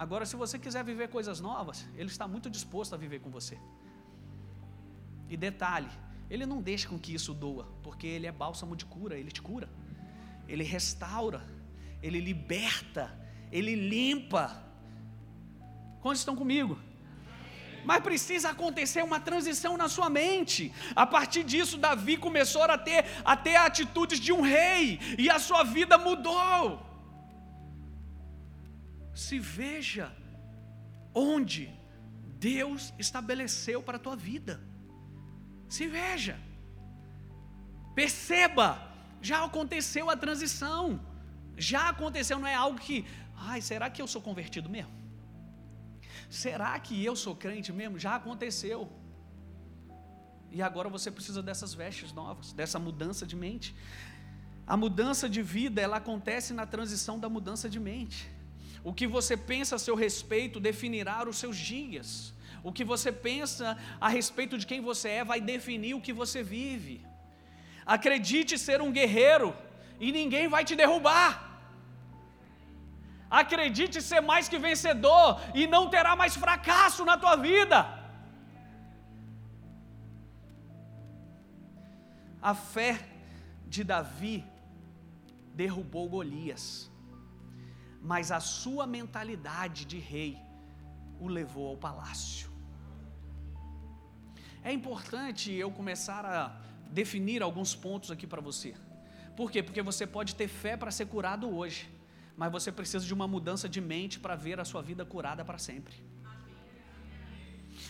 [0.05, 3.57] Agora, se você quiser viver coisas novas, Ele está muito disposto a viver com você.
[5.35, 5.91] E detalhe,
[6.31, 9.43] ele não deixa com que isso doa, porque ele é bálsamo de cura, ele te
[9.43, 9.69] cura.
[10.47, 11.41] Ele restaura,
[12.01, 13.05] ele liberta,
[13.51, 14.45] ele limpa.
[16.01, 16.79] Quantos estão comigo?
[17.85, 20.73] Mas precisa acontecer uma transição na sua mente.
[20.95, 25.41] A partir disso, Davi começou a ter, a ter atitudes de um rei, e a
[25.41, 26.81] sua vida mudou.
[29.27, 30.07] Se veja
[31.13, 31.65] onde
[32.53, 34.74] Deus estabeleceu para a tua vida.
[35.75, 36.37] Se veja,
[38.01, 38.69] perceba,
[39.21, 41.01] já aconteceu a transição,
[41.71, 42.99] já aconteceu, não é algo que,
[43.37, 44.93] ai, será que eu sou convertido mesmo?
[46.43, 47.99] Será que eu sou crente mesmo?
[47.99, 48.81] Já aconteceu.
[50.53, 53.75] E agora você precisa dessas vestes novas, dessa mudança de mente.
[54.75, 58.31] A mudança de vida, ela acontece na transição da mudança de mente.
[58.85, 62.34] O que você pensa a seu respeito definirá os seus dias.
[62.69, 63.67] O que você pensa
[64.07, 66.95] a respeito de quem você é vai definir o que você vive.
[67.95, 69.49] Acredite ser um guerreiro
[70.01, 71.29] e ninguém vai te derrubar.
[73.43, 75.29] Acredite ser mais que vencedor
[75.61, 77.79] e não terá mais fracasso na tua vida.
[82.51, 82.93] A fé
[83.75, 84.37] de Davi
[85.63, 86.65] derrubou Golias,
[88.01, 90.33] mas a sua mentalidade de rei
[91.19, 92.54] o levou ao palácio.
[94.65, 96.57] É importante eu começar a
[96.91, 98.75] definir alguns pontos aqui para você.
[99.37, 99.63] Por quê?
[99.63, 101.91] Porque você pode ter fé para ser curado hoje,
[102.35, 105.59] mas você precisa de uma mudança de mente para ver a sua vida curada para
[105.59, 105.95] sempre.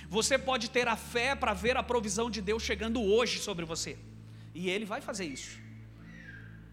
[0.09, 3.97] Você pode ter a fé para ver a provisão de Deus chegando hoje sobre você,
[4.53, 5.61] e Ele vai fazer isso.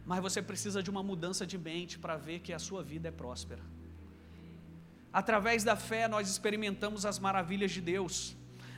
[0.04, 3.12] Mas você precisa de uma mudança de mente para ver que a sua vida é
[3.12, 3.62] próspera.
[5.14, 8.36] Através da fé, nós experimentamos as maravilhas de Deus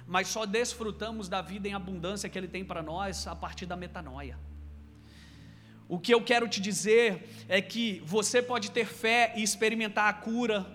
[0.07, 3.75] mas só desfrutamos da vida em abundância que Ele tem para nós a partir da
[3.75, 4.37] metanoia.
[5.87, 10.13] O que eu quero te dizer é que você pode ter fé e experimentar a
[10.13, 10.65] cura,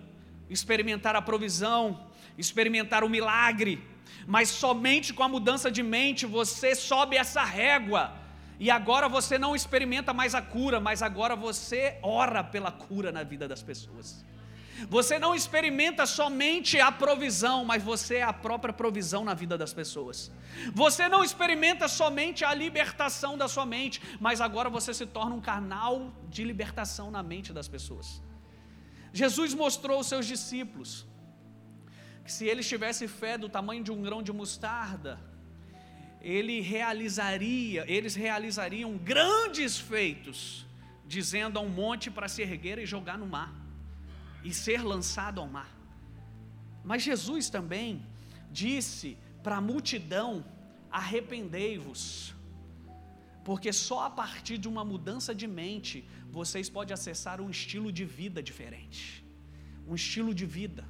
[0.48, 3.82] experimentar a provisão, experimentar o milagre,
[4.26, 8.12] mas somente com a mudança de mente você sobe essa régua.
[8.60, 13.22] E agora você não experimenta mais a cura, mas agora você ora pela cura na
[13.22, 14.24] vida das pessoas.
[14.88, 19.72] Você não experimenta somente a provisão, mas você é a própria provisão na vida das
[19.72, 20.30] pessoas.
[20.72, 25.40] Você não experimenta somente a libertação da sua mente, mas agora você se torna um
[25.40, 28.22] canal de libertação na mente das pessoas.
[29.12, 31.06] Jesus mostrou aos seus discípulos
[32.24, 35.18] que se eles tivessem fé do tamanho de um grão de mostarda,
[36.20, 40.66] ele realizaria, eles realizariam grandes feitos,
[41.06, 43.67] dizendo a um monte para se erguer e jogar no mar
[44.44, 45.70] e ser lançado ao mar.
[46.84, 48.04] Mas Jesus também
[48.50, 50.44] disse para a multidão:
[50.90, 52.34] arrependei-vos,
[53.44, 58.04] porque só a partir de uma mudança de mente vocês podem acessar um estilo de
[58.04, 59.24] vida diferente,
[59.86, 60.84] um estilo de vida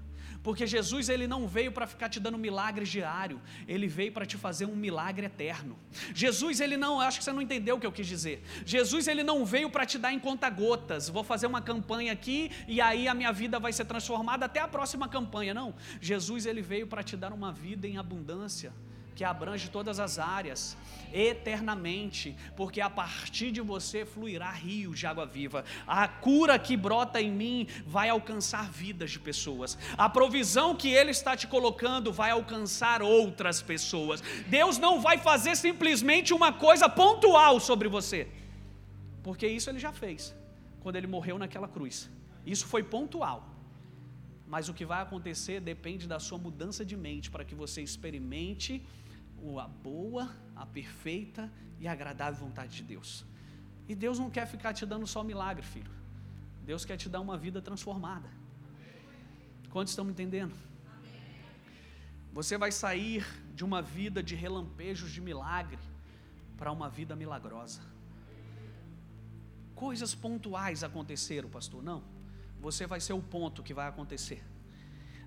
[0.49, 4.39] porque Jesus ele não veio para ficar te dando milagres diário, ele veio para te
[4.39, 5.79] fazer um milagre eterno.
[6.15, 8.43] Jesus ele não, acho que você não entendeu o que eu quis dizer.
[8.65, 11.11] Jesus ele não veio para te dar em conta gotas.
[11.11, 14.67] Vou fazer uma campanha aqui e aí a minha vida vai ser transformada até a
[14.67, 15.53] próxima campanha.
[15.53, 15.75] Não.
[16.01, 18.73] Jesus ele veio para te dar uma vida em abundância
[19.19, 20.77] que abrange todas as áreas,
[21.13, 25.65] eternamente, porque a partir de você fluirá rios de água viva.
[25.85, 29.77] A cura que brota em mim vai alcançar vidas de pessoas.
[30.05, 34.23] A provisão que Ele está te colocando vai alcançar outras pessoas.
[34.47, 38.29] Deus não vai fazer simplesmente uma coisa pontual sobre você,
[39.25, 40.33] porque isso Ele já fez
[40.79, 42.09] quando Ele morreu naquela cruz.
[42.47, 43.39] Isso foi pontual.
[44.47, 48.81] Mas o que vai acontecer depende da sua mudança de mente para que você experimente
[49.59, 53.25] a boa, a perfeita e agradável vontade de Deus.
[53.89, 55.91] E Deus não quer ficar te dando só milagre, filho.
[56.65, 58.29] Deus quer te dar uma vida transformada.
[59.71, 60.55] Quantos estão me entendendo?
[62.33, 65.79] Você vai sair de uma vida de relampejos de milagre
[66.57, 67.81] para uma vida milagrosa.
[69.75, 71.83] Coisas pontuais aconteceram, pastor?
[71.83, 72.03] Não.
[72.61, 74.45] Você vai ser o ponto que vai acontecer.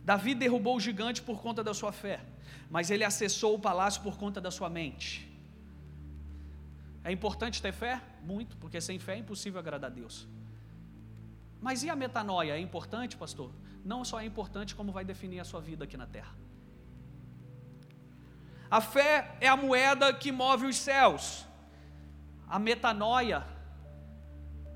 [0.04, 2.24] Davi derrubou o gigante por conta da sua fé,
[2.72, 5.30] mas ele acessou o palácio por conta da sua mente.
[7.04, 8.02] É importante ter fé?
[8.24, 10.28] Muito, porque sem fé é impossível agradar a Deus.
[11.60, 12.54] Mas e a metanoia?
[12.54, 13.52] É importante, pastor?
[13.84, 16.34] Não só é importante, como vai definir a sua vida aqui na terra.
[18.70, 21.46] A fé é a moeda que move os céus.
[22.48, 23.44] A metanoia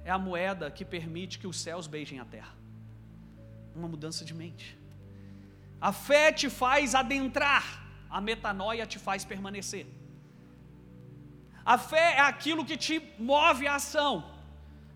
[0.04, 2.54] é a moeda que permite que os céus beijem a terra.
[3.74, 4.78] Uma mudança de mente.
[5.80, 9.86] A fé te faz adentrar, a metanoia te faz permanecer.
[11.66, 14.32] A fé é aquilo que te move à ação.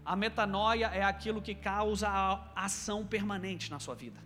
[0.06, 4.20] A metanoia é aquilo que causa a ação permanente na sua vida.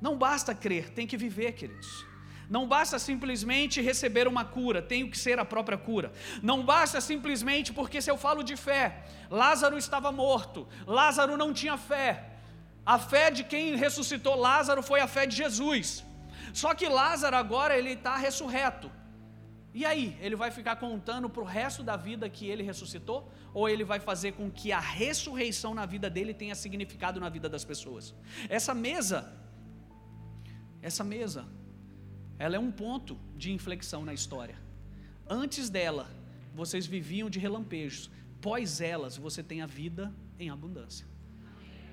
[0.00, 2.04] Não basta crer, tem que viver, queridos.
[2.48, 6.12] Não basta simplesmente receber uma cura, tenho que ser a própria cura.
[6.42, 11.76] Não basta simplesmente porque se eu falo de fé, Lázaro estava morto, Lázaro não tinha
[11.78, 12.32] fé.
[12.84, 16.03] A fé de quem ressuscitou Lázaro foi a fé de Jesus.
[16.60, 18.88] Só que Lázaro agora ele está ressurreto.
[19.78, 23.28] E aí, ele vai ficar contando para o resto da vida que ele ressuscitou?
[23.52, 27.48] Ou ele vai fazer com que a ressurreição na vida dele tenha significado na vida
[27.48, 28.14] das pessoas?
[28.48, 29.20] Essa mesa,
[30.80, 31.44] essa mesa,
[32.38, 34.56] ela é um ponto de inflexão na história.
[35.28, 36.08] Antes dela,
[36.54, 38.08] vocês viviam de relampejos.
[38.40, 41.04] Pós elas, você tem a vida em abundância.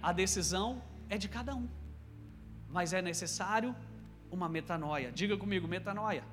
[0.04, 1.67] A decisão é de cada um.
[2.69, 3.76] Mas é necessário
[4.32, 5.12] uma metanoia.
[5.12, 6.24] Diga comigo, metanoia.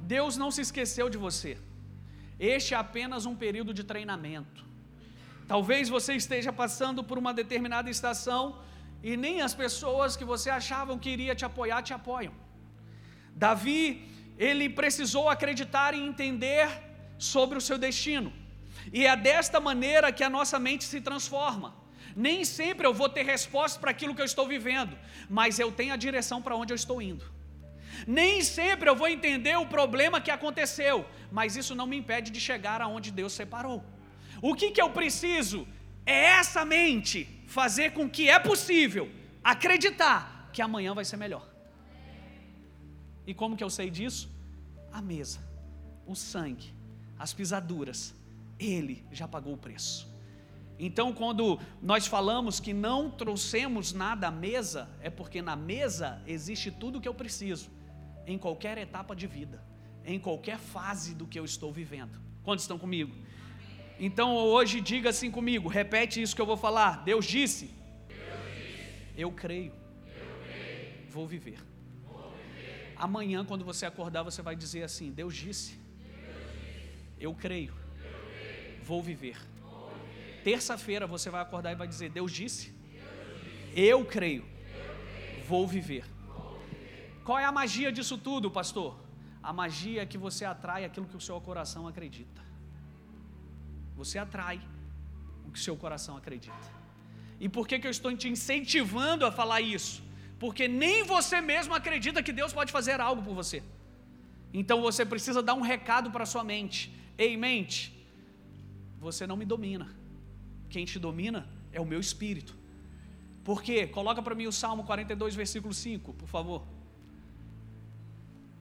[0.00, 1.56] Deus não se esqueceu de você.
[2.38, 4.64] Este é apenas um período de treinamento.
[5.46, 8.58] Talvez você esteja passando por uma determinada estação
[9.02, 12.34] e nem as pessoas que você achavam que iria te apoiar te apoiam.
[13.34, 16.68] Davi, ele precisou acreditar e entender
[17.18, 18.32] sobre o seu destino.
[18.92, 21.81] E é desta maneira que a nossa mente se transforma.
[22.16, 24.96] Nem sempre eu vou ter resposta para aquilo que eu estou vivendo,
[25.28, 27.24] mas eu tenho a direção para onde eu estou indo.
[28.06, 32.40] Nem sempre eu vou entender o problema que aconteceu, mas isso não me impede de
[32.40, 33.84] chegar aonde Deus separou.
[34.40, 35.66] O que, que eu preciso?
[36.04, 39.10] É essa mente fazer com que é possível
[39.42, 41.48] acreditar que amanhã vai ser melhor.
[43.26, 44.30] E como que eu sei disso?
[44.92, 45.40] A mesa,
[46.06, 46.74] o sangue,
[47.18, 48.14] as pisaduras,
[48.58, 50.11] ele já pagou o preço.
[50.84, 56.72] Então, quando nós falamos que não trouxemos nada à mesa, é porque na mesa existe
[56.72, 57.70] tudo o que eu preciso,
[58.26, 59.62] em qualquer etapa de vida,
[60.04, 62.20] em qualquer fase do que eu estou vivendo.
[62.42, 63.14] Quantos estão comigo?
[63.96, 67.04] Então, hoje, diga assim comigo, repete isso que eu vou falar.
[67.04, 67.70] Deus disse:
[68.08, 68.20] Deus
[68.56, 69.12] disse.
[69.16, 69.72] Eu, creio.
[70.04, 71.60] eu creio, vou viver.
[72.96, 75.78] Amanhã, quando você acordar, você vai dizer assim: Deus disse,
[77.20, 77.72] eu creio,
[78.82, 79.51] vou viver.
[80.44, 82.74] Terça-feira você vai acordar e vai dizer: Deus disse,
[83.74, 84.44] eu creio,
[85.48, 86.04] vou viver.
[87.24, 88.98] Qual é a magia disso tudo, pastor?
[89.42, 92.42] A magia é que você atrai aquilo que o seu coração acredita.
[93.96, 94.60] Você atrai
[95.46, 96.82] o que o seu coração acredita.
[97.40, 100.02] E por que, que eu estou te incentivando a falar isso?
[100.42, 103.62] porque nem você mesmo acredita que Deus pode fazer algo por você.
[104.52, 106.92] Então você precisa dar um recado para sua mente.
[107.16, 107.80] Ei, mente,
[108.98, 109.86] você não me domina.
[110.72, 111.40] Quem te domina
[111.72, 112.52] é o meu espírito.
[113.48, 113.78] Por quê?
[113.98, 116.62] Coloca para mim o Salmo 42, versículo 5, por favor.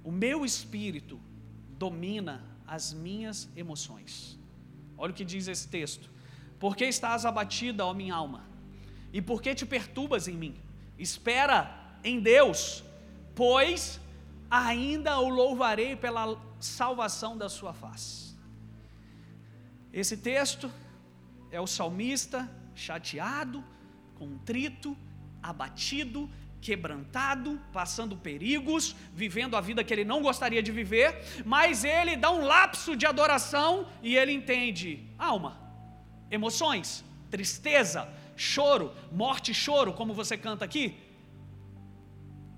[0.04, 1.20] O meu espírito
[1.86, 4.12] domina as minhas emoções.
[4.98, 6.10] Olha o que diz esse texto.
[6.60, 8.44] Por que estás abatida, ó minha alma?
[9.14, 10.56] E por que te perturbas em mim?
[11.02, 12.84] espera em Deus,
[13.36, 14.00] pois
[14.50, 18.36] ainda o louvarei pela salvação da sua face.
[19.92, 20.72] Esse texto
[21.52, 23.64] é o salmista chateado,
[24.16, 24.98] contrito,
[25.44, 26.30] abatido,
[26.62, 32.32] quebrantado, passando perigos, vivendo a vida que ele não gostaria de viver, mas ele dá
[32.32, 35.60] um lapso de adoração e ele entende alma,
[36.30, 40.98] emoções, tristeza, choro, morte e choro, como você canta aqui?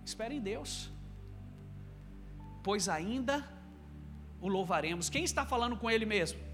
[0.06, 0.92] Espere em Deus,
[2.62, 3.48] pois ainda
[4.42, 5.10] o louvaremos.
[5.10, 6.53] Quem está falando com Ele mesmo?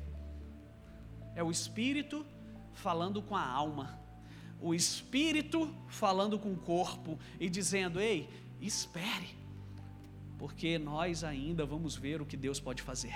[1.40, 2.26] É o Espírito
[2.74, 3.98] falando com a alma,
[4.60, 8.28] o Espírito falando com o corpo e dizendo: Ei,
[8.60, 9.30] espere,
[10.38, 13.16] porque nós ainda vamos ver o que Deus pode fazer.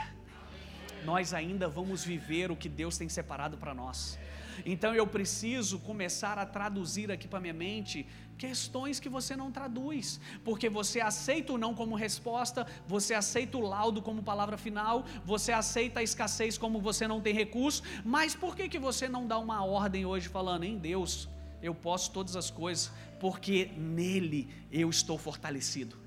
[1.04, 4.18] Nós ainda vamos viver o que Deus tem separado para nós.
[4.66, 8.08] Então eu preciso começar a traduzir aqui para minha mente
[8.38, 13.62] questões que você não traduz, porque você aceita o não como resposta, você aceita o
[13.62, 18.56] laudo como palavra final, você aceita a escassez como você não tem recurso, mas por
[18.56, 21.30] que que você não dá uma ordem hoje falando em Deus?
[21.62, 25.98] Eu posso todas as coisas, porque nele eu estou fortalecido.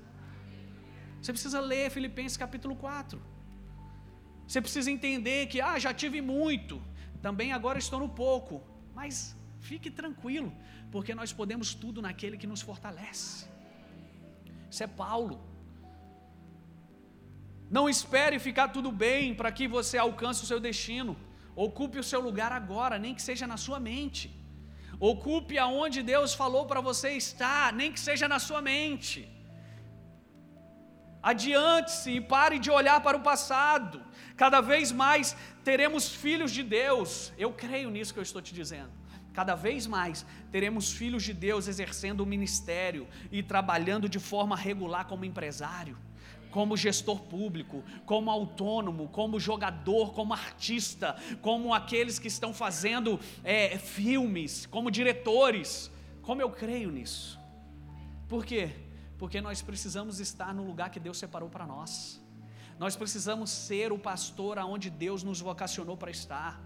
[1.21, 3.19] Você precisa ler Filipenses capítulo 4.
[4.47, 6.81] Você precisa entender que, ah, já tive muito,
[7.21, 8.61] também agora estou no pouco.
[8.93, 10.51] Mas fique tranquilo,
[10.91, 13.47] porque nós podemos tudo naquele que nos fortalece.
[14.69, 15.37] Isso é Paulo.
[17.69, 21.15] Não espere ficar tudo bem para que você alcance o seu destino.
[21.55, 24.25] Ocupe o seu lugar agora, nem que seja na sua mente.
[24.99, 29.19] Ocupe aonde Deus falou para você estar, nem que seja na sua mente.
[31.31, 34.01] Adiante-se e pare de olhar para o passado.
[34.35, 37.33] Cada vez mais teremos filhos de Deus.
[37.37, 38.96] Eu creio nisso que eu estou te dizendo.
[39.37, 45.05] Cada vez mais teremos filhos de Deus exercendo o ministério e trabalhando de forma regular
[45.05, 45.95] como empresário,
[46.49, 53.77] como gestor público, como autônomo, como jogador, como artista, como aqueles que estão fazendo é,
[53.77, 55.91] filmes, como diretores.
[56.23, 57.39] Como eu creio nisso?
[58.27, 58.71] Por quê?
[59.19, 62.19] Porque nós precisamos estar no lugar que Deus separou para nós.
[62.79, 66.59] Nós precisamos ser o pastor aonde Deus nos vocacionou para estar.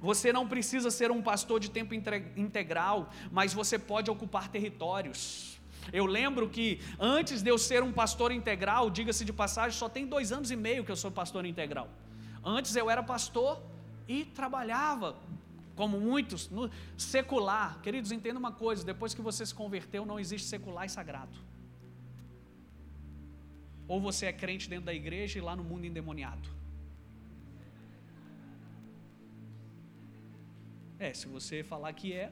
[0.00, 5.60] Você não precisa ser um pastor de tempo integral, mas você pode ocupar territórios.
[5.92, 10.06] Eu lembro que antes de eu ser um pastor integral, diga-se de passagem, só tem
[10.06, 11.88] dois anos e meio que eu sou pastor integral.
[12.44, 13.60] Antes eu era pastor
[14.06, 15.16] e trabalhava,
[15.74, 17.80] como muitos, no secular.
[17.80, 21.36] Queridos, entenda uma coisa: depois que você se converteu, não existe secular e sagrado.
[23.88, 26.48] Ou você é crente dentro da igreja e lá no mundo endemoniado.
[31.06, 32.26] É, se você falar que é.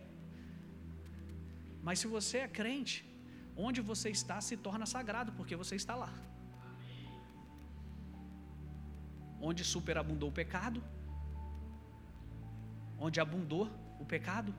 [1.86, 2.96] Mas se você é crente,
[3.66, 6.12] onde você está se torna sagrado, porque você está lá.
[9.48, 10.80] Onde superabundou o pecado,
[13.06, 13.66] onde abundou
[14.02, 14.52] o pecado,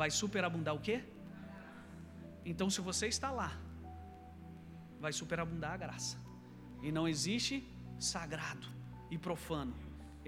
[0.00, 0.96] vai superabundar o quê?
[2.50, 3.50] Então, se você está lá,
[5.04, 6.16] vai superabundar a graça.
[6.86, 7.56] E não existe
[8.12, 8.68] sagrado
[9.10, 9.74] e profano.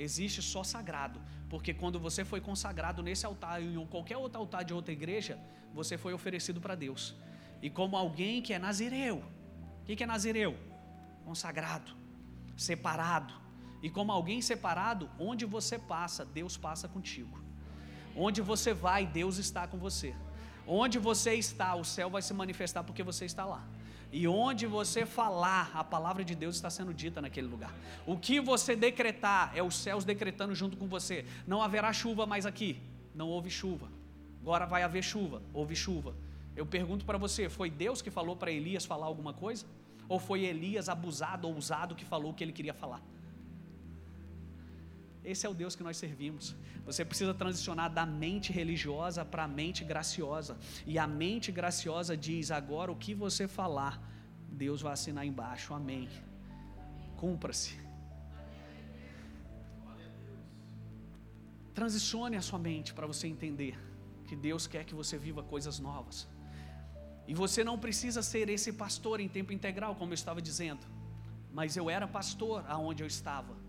[0.07, 1.21] Existe só sagrado.
[1.55, 5.39] Porque quando você foi consagrado nesse altar ou em qualquer outro altar de outra igreja,
[5.73, 7.15] você foi oferecido para Deus.
[7.63, 9.19] E como alguém que é nazireu.
[9.81, 10.59] O que é nazireu?
[11.25, 11.93] Consagrado,
[12.57, 13.33] separado.
[13.81, 17.39] E como alguém separado, onde você passa, Deus passa contigo.
[18.17, 20.13] Onde você vai, Deus está com você.
[20.67, 23.65] Onde você está, o céu vai se manifestar porque você está lá.
[24.15, 27.75] E onde você falar, a palavra de Deus está sendo dita naquele lugar.
[28.07, 31.27] O que você decretar é os céus decretando junto com você.
[31.49, 32.81] Não haverá chuva mais aqui.
[33.13, 33.89] Não houve chuva.
[34.41, 35.43] Agora vai haver chuva.
[35.53, 36.15] Houve chuva.
[36.55, 39.67] Eu pergunto para você: foi Deus que falou para Elias falar alguma coisa?
[40.09, 43.03] Ou foi Elias abusado, ousado, que falou o que ele queria falar?
[45.25, 46.55] Esse é o Deus que nós servimos.
[46.85, 50.59] Você precisa transicionar da mente religiosa para a mente graciosa.
[50.87, 53.95] E a mente graciosa diz: agora o que você falar,
[54.49, 55.73] Deus vai assinar embaixo.
[55.73, 56.09] Amém.
[57.17, 57.83] Cumpra-se.
[61.73, 63.77] Transicione a sua mente para você entender
[64.27, 66.29] que Deus quer que você viva coisas novas.
[67.27, 70.87] E você não precisa ser esse pastor em tempo integral, como eu estava dizendo.
[71.53, 73.64] Mas eu era pastor aonde eu estava.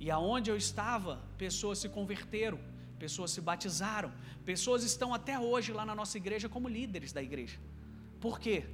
[0.00, 2.58] E aonde eu estava, pessoas se converteram,
[2.98, 4.10] pessoas se batizaram,
[4.46, 7.60] pessoas estão até hoje lá na nossa igreja como líderes da igreja.
[8.18, 8.64] Por quê?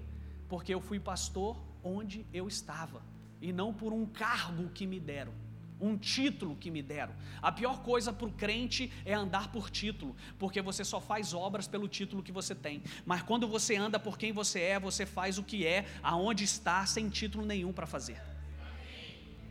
[0.49, 3.03] Porque eu fui pastor onde eu estava
[3.43, 5.33] e não por um cargo que me deram,
[5.81, 7.13] um título que me deram.
[7.43, 11.67] A pior coisa para o crente é andar por título, porque você só faz obras
[11.67, 12.85] pelo título que você tem.
[13.05, 16.87] Mas quando você anda por quem você é, você faz o que é, aonde está,
[16.87, 18.36] sem título nenhum para fazer.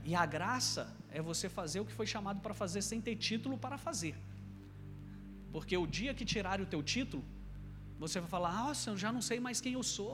[0.10, 0.84] E a graça
[1.18, 4.16] é você fazer o que foi chamado para fazer sem ter título para fazer.
[5.51, 7.24] Porque o dia que tirarem o teu título,
[8.03, 10.14] você vai falar: "Nossa, eu já não sei mais quem eu sou.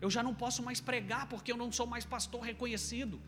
[0.00, 3.18] Eu já não posso mais pregar porque eu não sou mais pastor reconhecido."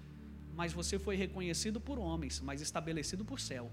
[0.61, 3.67] Mas você foi reconhecido por homens, mas estabelecido por céu.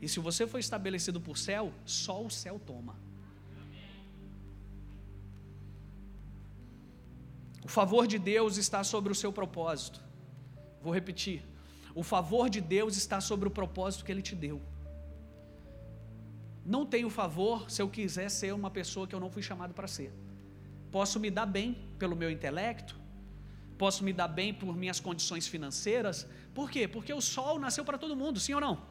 [0.00, 2.96] E se você foi estabelecido por céu, só o céu toma.
[7.62, 10.00] O favor de Deus está sobre o seu propósito.
[10.82, 11.49] Vou repetir.
[11.94, 14.60] O favor de Deus está sobre o propósito que Ele te deu.
[16.64, 19.88] Não tenho favor se eu quiser ser uma pessoa que eu não fui chamado para
[19.88, 20.12] ser.
[20.90, 22.96] Posso me dar bem pelo meu intelecto,
[23.78, 26.26] posso me dar bem por minhas condições financeiras.
[26.54, 26.86] Por quê?
[26.86, 28.82] Porque o sol nasceu para todo mundo, sim ou não?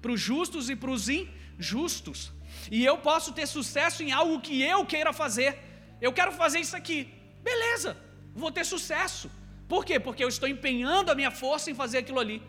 [0.00, 2.32] Para os justos e para os injustos.
[2.70, 5.58] E eu posso ter sucesso em algo que eu queira fazer.
[6.00, 7.12] Eu quero fazer isso aqui.
[7.42, 7.96] Beleza,
[8.34, 9.30] vou ter sucesso.
[9.72, 9.98] Por quê?
[9.98, 12.42] Porque eu estou empenhando a minha força em fazer aquilo ali.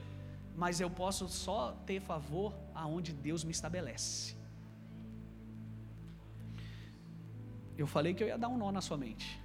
[0.62, 1.60] Mas eu posso só
[1.90, 4.36] ter favor aonde Deus me estabelece.
[7.78, 9.42] Eu falei que eu ia dar um nó na sua mente.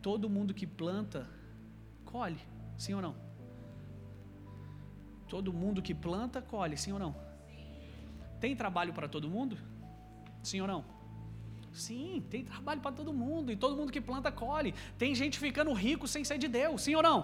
[0.00, 1.28] Todo mundo que planta,
[2.06, 2.40] colhe,
[2.78, 3.14] sim ou não?
[5.28, 7.14] Todo mundo que planta, colhe, sim ou não?
[8.40, 9.58] Tem trabalho para todo mundo?
[10.42, 11.01] Sim ou não?
[11.72, 13.50] Sim, tem trabalho para todo mundo.
[13.50, 14.74] E todo mundo que planta, colhe.
[14.98, 17.22] Tem gente ficando rico sem ser de Deus, sim ou não?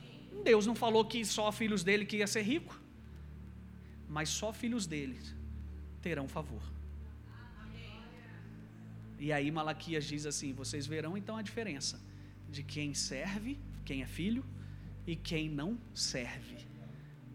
[0.00, 0.42] Sim.
[0.44, 2.80] Deus não falou que só filhos dele que ia ser rico.
[4.08, 5.18] Mas só filhos dele
[6.00, 6.62] terão favor.
[9.18, 12.00] E aí Malaquias diz assim: vocês verão então a diferença
[12.50, 14.44] de quem serve, quem é filho,
[15.06, 16.66] e quem não serve.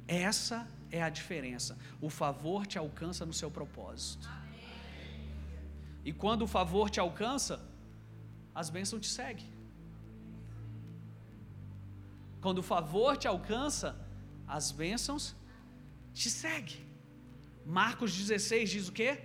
[0.07, 1.77] Essa é a diferença.
[1.99, 4.29] O favor te alcança no seu propósito.
[6.03, 7.55] E quando o favor te alcança,
[8.53, 9.49] as bênçãos te seguem.
[12.41, 13.95] Quando o favor te alcança,
[14.47, 15.35] as bênçãos
[16.13, 16.79] te seguem.
[17.65, 19.21] Marcos 16 diz o quê?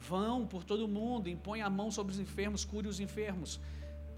[0.00, 3.60] Vão por todo mundo, impõe a mão sobre os enfermos, cure os enfermos.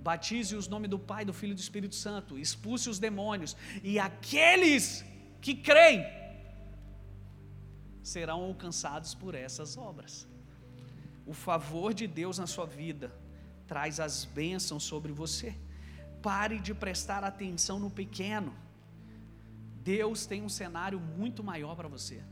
[0.00, 3.98] Batize os nome do Pai, do Filho e do Espírito Santo, expulse os demônios, e
[3.98, 5.04] aqueles
[5.40, 6.04] que creem
[8.02, 10.26] serão alcançados por essas obras.
[11.26, 13.12] O favor de Deus na sua vida
[13.66, 15.54] traz as bênçãos sobre você.
[16.20, 18.54] Pare de prestar atenção no pequeno.
[19.82, 22.22] Deus tem um cenário muito maior para você.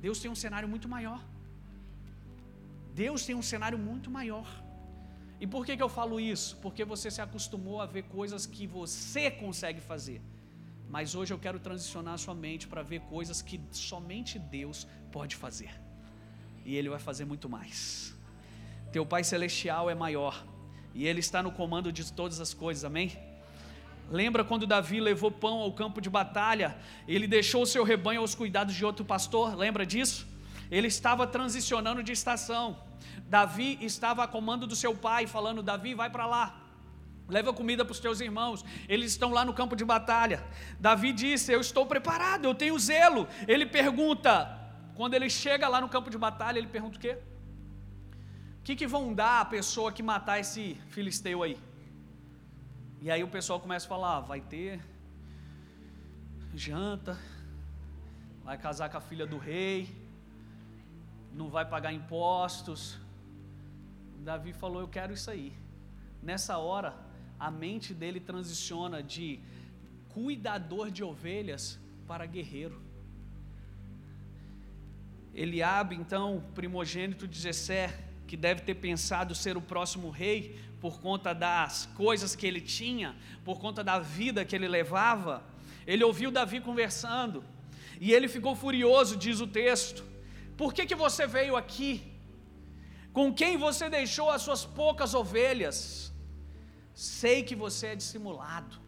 [0.00, 1.20] Deus tem um cenário muito maior.
[2.94, 4.46] Deus tem um cenário muito maior.
[5.40, 6.56] E por que, que eu falo isso?
[6.58, 10.22] Porque você se acostumou a ver coisas que você consegue fazer.
[10.88, 15.36] Mas hoje eu quero transicionar a sua mente para ver coisas que somente Deus pode
[15.36, 15.85] fazer.
[16.66, 18.12] E Ele vai fazer muito mais.
[18.90, 20.44] Teu Pai Celestial é maior.
[20.92, 23.16] E Ele está no comando de todas as coisas, amém?
[24.10, 26.76] Lembra quando Davi levou pão ao campo de batalha?
[27.06, 29.54] Ele deixou o seu rebanho aos cuidados de outro pastor?
[29.54, 30.26] Lembra disso?
[30.68, 32.76] Ele estava transicionando de estação.
[33.28, 36.62] Davi estava a comando do seu pai, falando: Davi, vai para lá.
[37.28, 40.44] Leva comida para os teus irmãos, eles estão lá no campo de batalha.
[40.80, 43.28] Davi disse: Eu estou preparado, eu tenho zelo.
[43.46, 44.65] Ele pergunta,
[44.96, 47.18] quando ele chega lá no campo de batalha, ele pergunta o quê?
[48.60, 50.62] O que, que vão dar a pessoa que matar esse
[50.94, 51.56] filisteu aí?
[53.00, 54.80] E aí o pessoal começa a falar: ah, vai ter
[56.54, 57.18] janta,
[58.42, 59.94] vai casar com a filha do rei,
[61.32, 62.98] não vai pagar impostos.
[64.30, 65.52] Davi falou: Eu quero isso aí.
[66.22, 66.94] Nessa hora,
[67.38, 69.40] a mente dele transiciona de
[70.08, 71.78] cuidador de ovelhas
[72.08, 72.85] para guerreiro.
[75.36, 77.94] Eliabe, então, primogênito de Jessé,
[78.26, 83.14] que deve ter pensado ser o próximo rei por conta das coisas que ele tinha,
[83.44, 85.44] por conta da vida que ele levava,
[85.86, 87.44] ele ouviu Davi conversando
[88.00, 90.02] e ele ficou furioso, diz o texto.
[90.56, 92.02] Por que, que você veio aqui?
[93.12, 96.10] Com quem você deixou as suas poucas ovelhas?
[96.94, 98.80] Sei que você é dissimulado.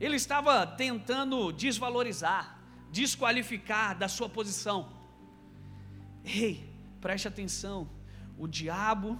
[0.00, 2.58] Ele estava tentando desvalorizar,
[2.90, 4.93] desqualificar da sua posição.
[6.24, 6.68] Ei,
[7.00, 7.88] preste atenção.
[8.38, 9.18] O diabo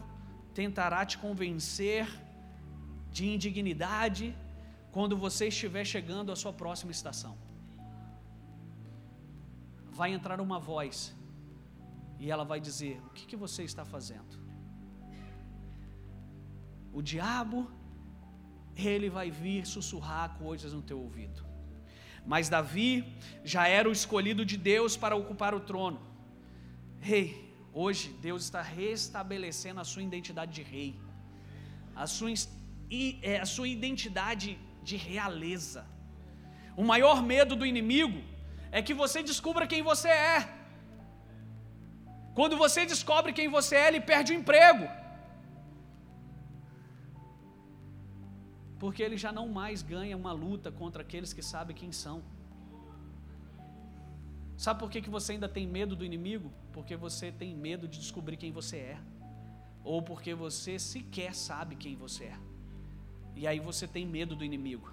[0.55, 2.09] tentará te convencer
[3.11, 4.35] de indignidade
[4.91, 7.37] quando você estiver chegando à sua próxima estação.
[9.91, 11.15] Vai entrar uma voz
[12.19, 14.43] e ela vai dizer: O que, que você está fazendo?
[16.93, 17.71] O diabo,
[18.77, 21.45] ele vai vir sussurrar coisas no teu ouvido.
[22.25, 22.93] Mas Davi
[23.45, 26.14] já era o escolhido de Deus para ocupar o trono.
[27.09, 27.27] Rei,
[27.81, 30.91] hoje Deus está restabelecendo a sua identidade de rei,
[32.03, 32.31] a sua,
[33.31, 34.51] é, a sua identidade
[34.89, 35.83] de realeza.
[36.83, 38.21] O maior medo do inimigo
[38.73, 40.39] é que você descubra quem você é.
[42.39, 44.87] Quando você descobre quem você é, ele perde o emprego.
[48.83, 52.19] Porque ele já não mais ganha uma luta contra aqueles que sabem quem são.
[54.57, 56.53] Sabe por que, que você ainda tem medo do inimigo?
[56.73, 58.99] Porque você tem medo de descobrir quem você é.
[59.83, 62.39] Ou porque você sequer sabe quem você é.
[63.37, 64.91] E aí você tem medo do inimigo.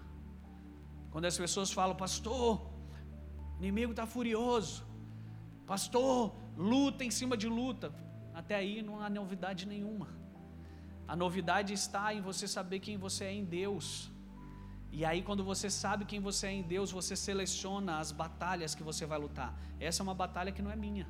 [1.11, 2.61] Quando as pessoas falam, pastor,
[3.55, 4.83] o inimigo está furioso.
[5.67, 7.93] Pastor, luta em cima de luta.
[8.33, 10.07] Até aí não há novidade nenhuma.
[11.07, 14.11] A novidade está em você saber quem você é em Deus.
[14.91, 18.83] E aí, quando você sabe quem você é em Deus, você seleciona as batalhas que
[18.83, 19.51] você vai lutar.
[19.79, 21.07] Essa é uma batalha que não é minha.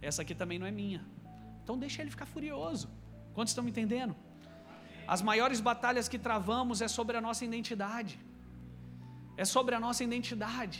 [0.00, 1.04] Essa aqui também não é minha.
[1.62, 2.88] Então, deixa ele ficar furioso.
[3.34, 4.14] Quantos estão me entendendo?
[5.06, 8.18] As maiores batalhas que travamos é sobre a nossa identidade.
[9.36, 10.78] É sobre a nossa identidade.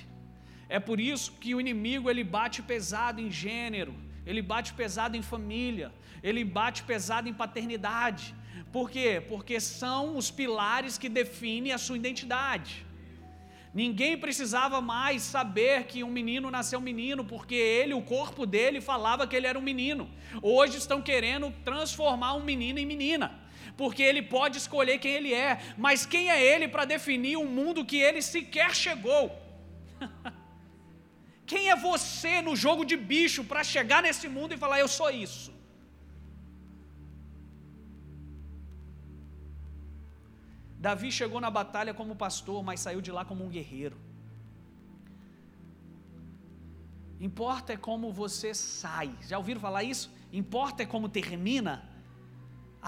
[0.69, 5.23] É por isso que o inimigo ele bate pesado em gênero, ele bate pesado em
[5.23, 8.35] família, ele bate pesado em paternidade.
[8.71, 9.23] Por quê?
[9.29, 12.87] Porque são os pilares que definem a sua identidade.
[13.75, 19.27] Ninguém precisava mais saber que um menino nasceu menino, porque ele, o corpo dele, falava
[19.27, 20.11] que ele era um menino.
[20.43, 23.41] Hoje estão querendo transformar um menino em menina,
[23.77, 27.85] porque ele pode escolher quem ele é, mas quem é ele para definir um mundo
[27.85, 29.25] que ele sequer chegou?
[31.45, 35.11] Quem é você no jogo de bicho para chegar nesse mundo e falar, eu sou
[35.11, 35.53] isso?
[40.83, 43.97] Davi chegou na batalha como pastor, mas saiu de lá como um guerreiro.
[47.21, 49.15] Importa é como você sai.
[49.29, 50.11] Já ouviram falar isso?
[50.33, 51.89] Importa é como termina.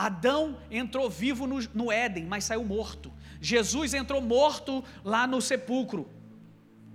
[0.07, 3.13] Adão entrou vivo no, no Éden, mas saiu morto.
[3.41, 6.11] Jesus entrou morto lá no sepulcro,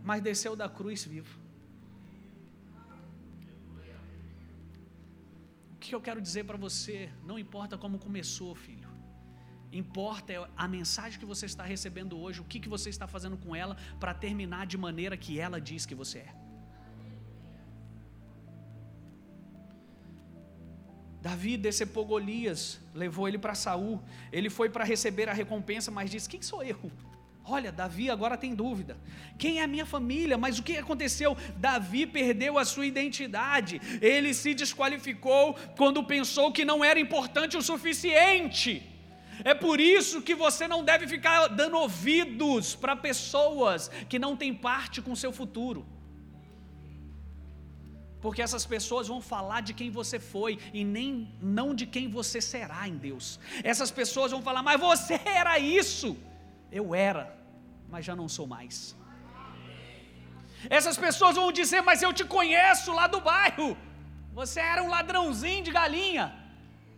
[0.04, 1.40] mas desceu da cruz vivo.
[5.76, 7.10] O que eu quero dizer para você?
[7.26, 8.89] Não importa como começou, filho.
[9.72, 13.38] Importa é a mensagem que você está recebendo hoje, o que, que você está fazendo
[13.38, 16.36] com ela para terminar de maneira que ela diz que você é.
[21.22, 24.02] Davi decepou Golias, levou ele para Saul.
[24.32, 26.80] Ele foi para receber a recompensa, mas disse: Quem sou eu?
[27.44, 28.98] Olha, Davi agora tem dúvida.
[29.38, 30.38] Quem é a minha família?
[30.38, 31.36] Mas o que aconteceu?
[31.58, 33.82] Davi perdeu a sua identidade.
[34.02, 38.89] Ele se desqualificou quando pensou que não era importante o suficiente.
[39.44, 44.54] É por isso que você não deve ficar dando ouvidos para pessoas que não têm
[44.54, 45.86] parte com o seu futuro.
[48.22, 52.42] Porque essas pessoas vão falar de quem você foi e nem não de quem você
[52.42, 53.40] será em Deus.
[53.64, 56.18] Essas pessoas vão falar: "Mas você era isso".
[56.72, 57.24] Eu era,
[57.90, 58.96] mas já não sou mais.
[60.70, 63.78] Essas pessoas vão dizer: "Mas eu te conheço lá do bairro.
[64.34, 66.26] Você era um ladrãozinho de galinha".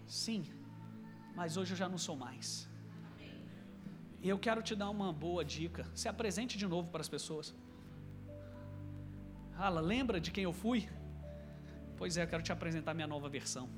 [0.08, 0.44] Sim,
[1.36, 2.69] mas hoje eu já não sou mais.
[4.23, 5.86] E eu quero te dar uma boa dica.
[5.95, 7.55] Se apresente de novo para as pessoas.
[9.57, 10.88] Fala, lembra de quem eu fui?
[11.97, 13.69] Pois é, eu quero te apresentar minha nova versão.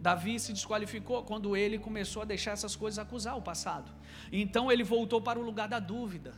[0.00, 3.92] Davi se desqualificou quando ele começou a deixar essas coisas acusar o passado.
[4.32, 6.32] Então ele voltou para o lugar da dúvida.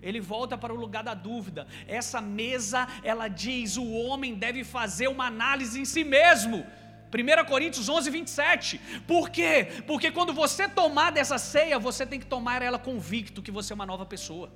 [0.00, 1.66] Ele volta para o lugar da dúvida.
[1.86, 6.64] Essa mesa, ela diz: o homem deve fazer uma análise em si mesmo.
[7.12, 8.80] 1 Coríntios 11, 27.
[9.06, 9.82] Por quê?
[9.86, 13.74] Porque quando você tomar dessa ceia, você tem que tomar ela convicto que você é
[13.74, 14.52] uma nova pessoa.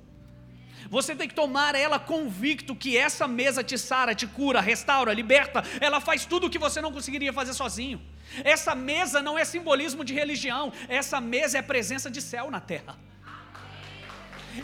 [0.89, 5.63] Você tem que tomar ela convicto que essa mesa te sara, te cura, restaura, liberta.
[5.81, 8.01] Ela faz tudo o que você não conseguiria fazer sozinho.
[8.43, 12.97] Essa mesa não é simbolismo de religião, essa mesa é presença de céu na terra.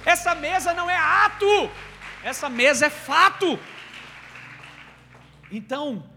[0.05, 1.69] Essa mesa não é ato,
[2.23, 3.59] essa mesa é fato.
[5.51, 6.10] Então,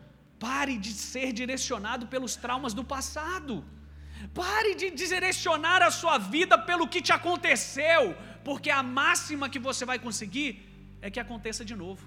[0.46, 3.52] Pare de ser direcionado pelos traumas do passado.
[4.42, 8.02] Pare de direcionar a sua vida pelo que te aconteceu,
[8.48, 10.50] porque a máxima que você vai conseguir
[11.00, 12.04] é que aconteça de novo.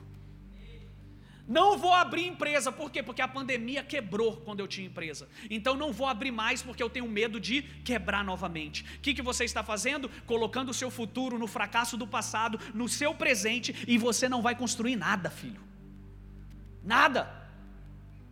[1.47, 3.01] Não vou abrir empresa, por quê?
[3.01, 5.29] Porque a pandemia quebrou quando eu tinha empresa.
[5.49, 8.83] Então não vou abrir mais porque eu tenho medo de quebrar novamente.
[8.97, 10.09] O que, que você está fazendo?
[10.25, 14.55] Colocando o seu futuro no fracasso do passado, no seu presente, e você não vai
[14.55, 15.61] construir nada, filho.
[16.83, 17.36] Nada.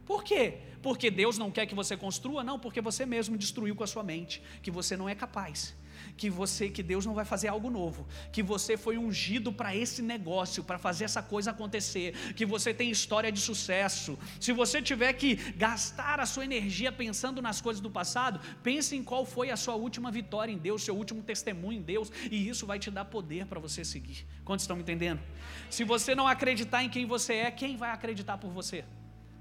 [0.05, 0.59] Por quê?
[0.81, 2.43] Porque Deus não quer que você construa?
[2.43, 5.75] Não, porque você mesmo destruiu com a sua mente, que você não é capaz,
[6.15, 10.03] que você, que Deus não vai fazer algo novo, que você foi ungido para esse
[10.03, 14.15] negócio, para fazer essa coisa acontecer, que você tem história de sucesso.
[14.39, 19.03] Se você tiver que gastar a sua energia pensando nas coisas do passado, pense em
[19.03, 22.67] qual foi a sua última vitória em Deus, seu último testemunho em Deus, e isso
[22.67, 24.27] vai te dar poder para você seguir.
[24.43, 25.19] Quantos estão me entendendo?
[25.67, 28.85] Se você não acreditar em quem você é, quem vai acreditar por você?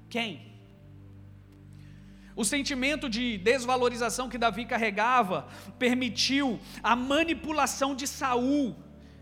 [0.09, 0.54] Quem?
[2.35, 5.47] O sentimento de desvalorização que Davi carregava
[5.79, 8.75] permitiu a manipulação de Saul,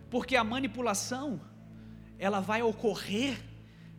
[0.10, 1.40] porque a manipulação
[2.18, 3.40] ela vai ocorrer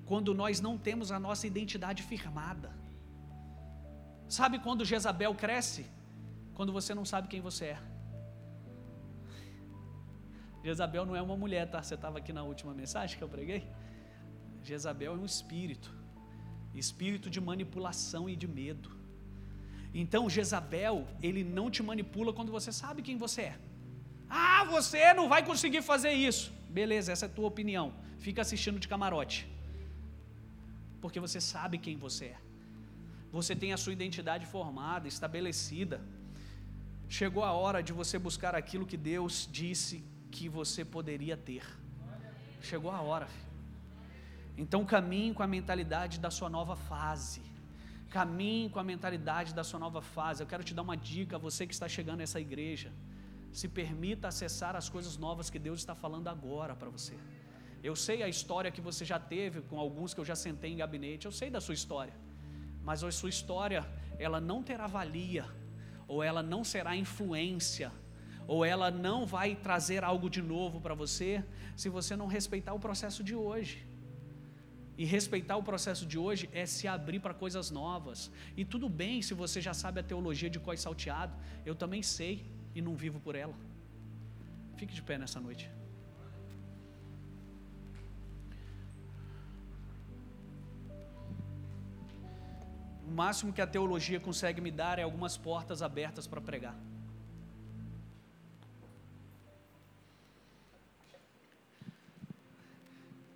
[0.04, 2.72] quando nós não temos a nossa identidade firmada.
[4.28, 5.86] Sabe quando Jezabel cresce?
[6.54, 7.78] Quando você não sabe quem você é.
[10.64, 11.82] Jezabel não é uma mulher, tá?
[11.82, 13.68] Você estava aqui na última mensagem que eu preguei?
[14.62, 16.04] Jezabel é um espírito
[16.74, 18.90] espírito de manipulação e de medo.
[20.02, 23.58] Então Jezabel, ele não te manipula quando você sabe quem você é.
[24.28, 26.52] Ah, você não vai conseguir fazer isso.
[26.68, 27.92] Beleza, essa é a tua opinião.
[28.18, 29.48] Fica assistindo de camarote.
[31.00, 32.38] Porque você sabe quem você é.
[33.30, 36.00] Você tem a sua identidade formada, estabelecida.
[37.08, 41.64] Chegou a hora de você buscar aquilo que Deus disse que você poderia ter.
[42.60, 43.28] Chegou a hora.
[44.56, 47.42] Então caminhe com a mentalidade da sua nova fase.
[48.16, 50.40] Caminhe com a mentalidade da sua nova fase.
[50.40, 52.92] Eu quero te dar uma dica, você que está chegando nessa igreja.
[53.60, 57.14] Se permita acessar as coisas novas que Deus está falando agora para você.
[57.82, 60.76] Eu sei a história que você já teve com alguns que eu já sentei em
[60.76, 62.14] gabinete, eu sei da sua história.
[62.84, 63.84] Mas a sua história,
[64.16, 65.46] ela não terá valia,
[66.06, 67.90] ou ela não será influência,
[68.46, 71.44] ou ela não vai trazer algo de novo para você,
[71.74, 73.84] se você não respeitar o processo de hoje.
[74.96, 78.30] E respeitar o processo de hoje é se abrir para coisas novas.
[78.56, 81.34] E tudo bem se você já sabe a teologia de coi salteado.
[81.66, 83.54] Eu também sei e não vivo por ela.
[84.76, 85.70] Fique de pé nessa noite.
[93.06, 96.76] O máximo que a teologia consegue me dar é algumas portas abertas para pregar.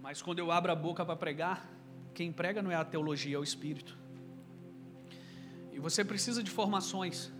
[0.09, 1.70] Mas quando eu abro a boca para pregar,
[2.14, 3.94] quem prega não é a teologia, é o Espírito.
[5.70, 7.30] E você precisa de formações,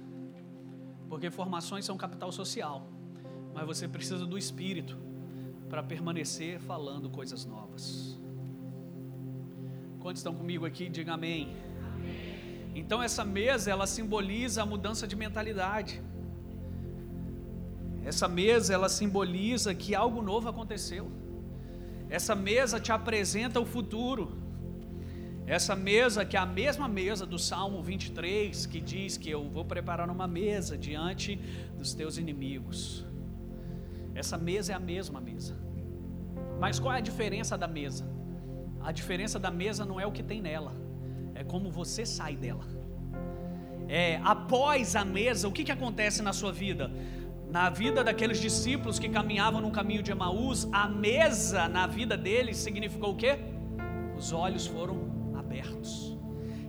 [1.09, 2.87] porque formações são capital social,
[3.55, 4.99] mas você precisa do Espírito
[5.71, 8.19] para permanecer falando coisas novas.
[9.99, 10.91] Quantos estão comigo aqui?
[10.91, 11.57] Diga amém.
[11.95, 12.73] amém.
[12.75, 16.03] Então essa mesa ela simboliza a mudança de mentalidade.
[18.05, 21.11] Essa mesa ela simboliza que algo novo aconteceu.
[22.11, 24.37] Essa mesa te apresenta o futuro.
[25.47, 29.65] Essa mesa, que é a mesma mesa do Salmo 23, que diz que eu vou
[29.65, 31.37] preparar uma mesa diante
[31.77, 33.05] dos teus inimigos.
[34.15, 35.57] Essa mesa é a mesma mesa.
[36.61, 38.05] Mas qual é a diferença da mesa?
[38.83, 40.75] A diferença da mesa não é o que tem nela,
[41.35, 42.65] é como você sai dela.
[43.89, 46.91] É, após a mesa, o que, que acontece na sua vida?
[47.51, 52.59] Na vida daqueles discípulos que caminhavam no caminho de Emaús, a mesa na vida deles
[52.59, 53.39] significou o quê?
[54.17, 56.19] Os olhos foram abertos.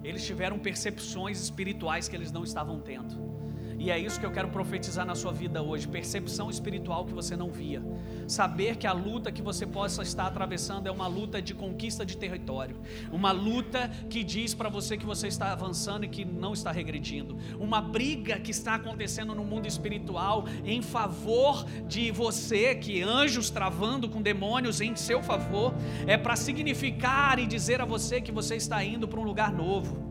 [0.04, 3.39] Eles tiveram percepções espirituais que eles não estavam tendo.
[3.80, 7.38] E é isso que eu quero profetizar na sua vida hoje: percepção espiritual que você
[7.38, 7.82] não via.
[8.28, 12.18] Saber que a luta que você possa estar atravessando é uma luta de conquista de
[12.18, 12.76] território,
[13.12, 17.38] uma luta que diz para você que você está avançando e que não está regredindo,
[17.58, 24.10] uma briga que está acontecendo no mundo espiritual em favor de você, que anjos travando
[24.10, 25.74] com demônios em seu favor,
[26.06, 30.09] é para significar e dizer a você que você está indo para um lugar novo.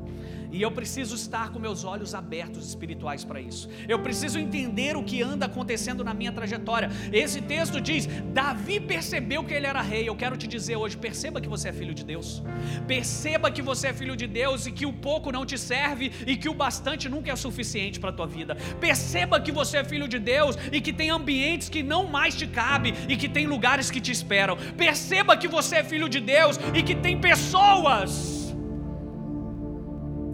[0.50, 3.68] E eu preciso estar com meus olhos abertos espirituais para isso.
[3.88, 6.90] Eu preciso entender o que anda acontecendo na minha trajetória.
[7.12, 10.08] Esse texto diz: Davi percebeu que ele era rei.
[10.08, 12.42] Eu quero te dizer hoje: perceba que você é filho de Deus.
[12.86, 16.36] Perceba que você é filho de Deus e que o pouco não te serve e
[16.36, 18.56] que o bastante nunca é suficiente para a tua vida.
[18.80, 22.46] Perceba que você é filho de Deus e que tem ambientes que não mais te
[22.46, 24.56] cabem e que tem lugares que te esperam.
[24.76, 28.37] Perceba que você é filho de Deus e que tem pessoas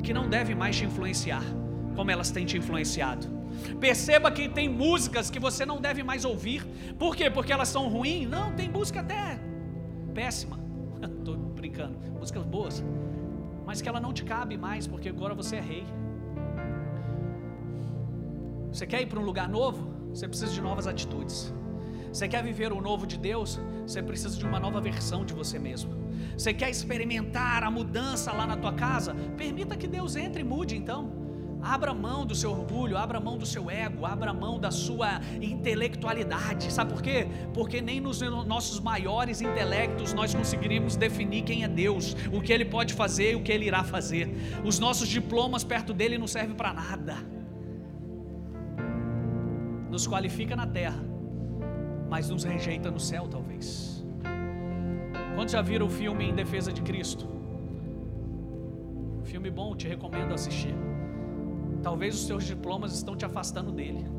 [0.05, 1.43] que não deve mais te influenciar,
[1.97, 3.27] como elas têm te influenciado.
[3.81, 6.65] Perceba que tem músicas que você não deve mais ouvir.
[6.99, 7.31] Por quê?
[7.31, 8.29] Porque elas são ruins?
[8.29, 9.41] Não, tem música até
[10.13, 10.59] péssima.
[11.03, 11.99] Estou brincando.
[12.19, 12.85] Músicas boas.
[13.67, 15.85] Mas que ela não te cabe mais, porque agora você é rei.
[18.71, 19.89] Você quer ir para um lugar novo?
[20.11, 21.53] Você precisa de novas atitudes.
[22.15, 23.59] Você quer viver o novo de Deus?
[23.85, 25.93] Você precisa de uma nova versão de você mesmo.
[26.39, 29.17] Você quer experimentar a mudança lá na tua casa?
[29.37, 31.13] Permita que Deus entre e mude então.
[31.61, 36.73] Abra mão do seu orgulho, abra mão do seu ego, abra mão da sua intelectualidade.
[36.73, 37.27] Sabe por quê?
[37.53, 42.65] Porque nem nos nossos maiores intelectos nós conseguiríamos definir quem é Deus, o que Ele
[42.65, 44.33] pode fazer e o que Ele irá fazer.
[44.65, 47.17] Os nossos diplomas perto dele não servem para nada.
[49.91, 51.14] Nos qualifica na terra,
[52.15, 54.07] mas nos rejeita no céu, talvez.
[55.35, 57.27] Quantos já viram o filme Em Defesa de Cristo?
[59.25, 60.77] Filme bom, te recomendo assistir.
[61.83, 64.07] Talvez os seus diplomas estão te afastando dele.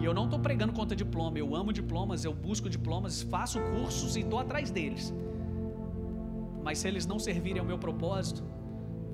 [0.00, 4.16] E eu não estou pregando contra diploma, eu amo diplomas, eu busco diplomas, faço cursos
[4.16, 5.14] e estou atrás deles.
[6.64, 8.42] Mas se eles não servirem ao meu propósito,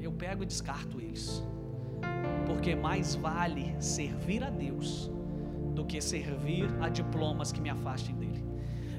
[0.01, 1.47] eu pego e descarto eles.
[2.47, 5.13] Porque mais vale servir a Deus
[5.79, 8.45] do que servir a diplomas que me afastem dele.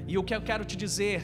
[0.08, 1.22] E o que eu quero te dizer,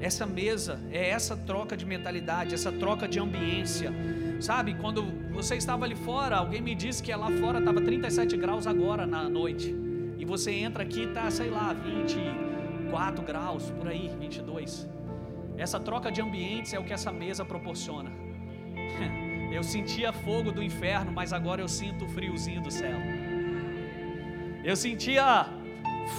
[0.00, 3.92] essa mesa é essa troca de mentalidade, essa troca de ambiência.
[4.40, 8.66] Sabe, quando você estava ali fora, alguém me disse que lá fora estava 37 graus
[8.66, 9.72] agora na noite.
[10.18, 14.88] E você entra aqui e tá, sei lá, 24 graus, por aí, 22.
[15.56, 18.10] Essa troca de ambientes é o que essa mesa proporciona.
[19.52, 22.98] Eu sentia fogo do inferno, mas agora eu sinto o friozinho do céu.
[24.64, 25.48] Eu sentia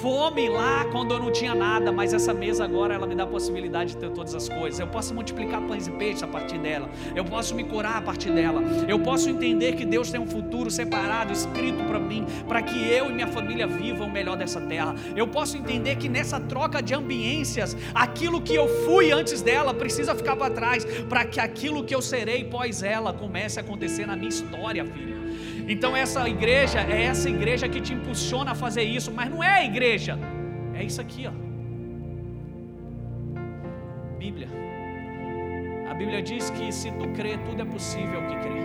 [0.02, 3.28] fome lá quando eu não tinha nada, mas essa mesa agora ela me dá a
[3.28, 4.82] possibilidade de ter todas as coisas.
[4.82, 6.90] Eu posso multiplicar pães e peixes a partir dela.
[7.16, 8.62] Eu posso me curar a partir dela.
[8.86, 13.10] Eu posso entender que Deus tem um futuro separado, escrito para mim, para que eu
[13.10, 14.94] e minha família vivam o melhor dessa terra.
[15.16, 20.14] Eu posso entender que nessa troca de ambiências, aquilo que eu fui antes dela precisa
[20.14, 24.18] ficar para trás, para que aquilo que eu serei pós ela comece a acontecer na
[24.18, 25.13] minha história, filho.
[25.68, 29.50] Então essa igreja é essa igreja que te impulsiona a fazer isso, mas não é
[29.50, 30.20] a igreja,
[30.74, 31.32] é isso aqui, ó.
[34.18, 34.50] Bíblia.
[35.90, 38.64] A Bíblia diz que se tu crê, tudo é possível que crê.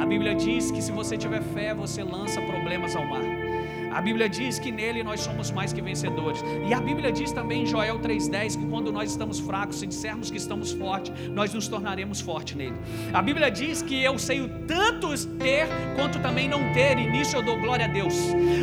[0.00, 3.47] A Bíblia diz que se você tiver fé, você lança problemas ao mar.
[3.92, 6.42] A Bíblia diz que nele nós somos mais que vencedores.
[6.68, 10.30] E a Bíblia diz também em Joel 3,10 que quando nós estamos fracos, se dissermos
[10.30, 12.76] que estamos fortes, nós nos tornaremos fortes nele.
[13.12, 15.08] A Bíblia diz que eu sei o tanto
[15.38, 15.66] ter
[15.96, 18.14] quanto também não ter, e nisso eu dou glória a Deus.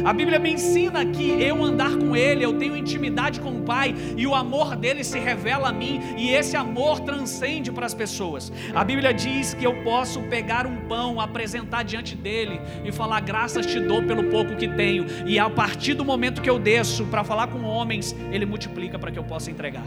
[0.05, 3.95] A Bíblia me ensina que eu andar com Ele, eu tenho intimidade com o Pai,
[4.15, 8.51] e o amor dele se revela a mim, e esse amor transcende para as pessoas.
[8.73, 13.65] A Bíblia diz que eu posso pegar um pão, apresentar diante dele e falar: graças
[13.65, 17.23] te dou pelo pouco que tenho e a partir do momento que eu desço para
[17.23, 19.85] falar com homens, Ele multiplica para que eu possa entregar.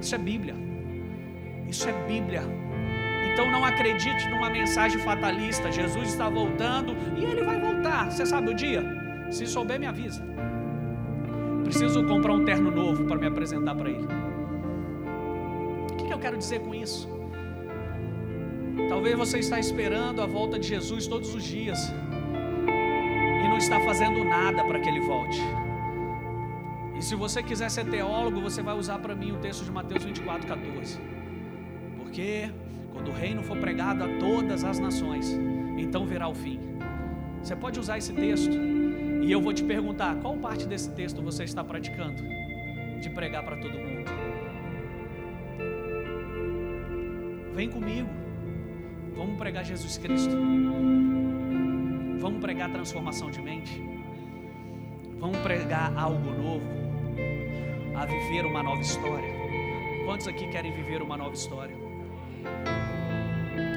[0.00, 0.54] Isso é Bíblia.
[1.68, 2.42] Isso é Bíblia.
[3.32, 5.72] Então não acredite numa mensagem fatalista.
[5.72, 8.10] Jesus está voltando e Ele vai voltar.
[8.10, 8.82] Você sabe o dia?
[9.30, 10.24] Se souber, me avisa.
[11.64, 14.06] Preciso comprar um terno novo para me apresentar para Ele.
[15.92, 17.13] O que eu quero dizer com isso?
[18.88, 21.92] Talvez você está esperando a volta de Jesus todos os dias
[23.44, 25.40] e não está fazendo nada para que ele volte.
[26.96, 30.04] E se você quiser ser teólogo, você vai usar para mim o texto de Mateus
[30.04, 31.00] 24, 14.
[31.98, 32.50] Porque
[32.92, 35.36] quando o reino for pregado a todas as nações,
[35.76, 36.60] então virá o fim.
[37.42, 38.54] Você pode usar esse texto
[39.22, 42.22] e eu vou te perguntar: qual parte desse texto você está praticando?
[43.00, 44.04] De pregar para todo mundo.
[47.52, 48.08] Vem comigo,
[49.16, 50.36] vamos pregar Jesus Cristo.
[52.18, 53.82] Vamos pregar transformação de mente.
[55.18, 56.66] Vamos pregar algo novo.
[57.96, 59.32] A viver uma nova história.
[60.04, 61.76] Quantos aqui querem viver uma nova história?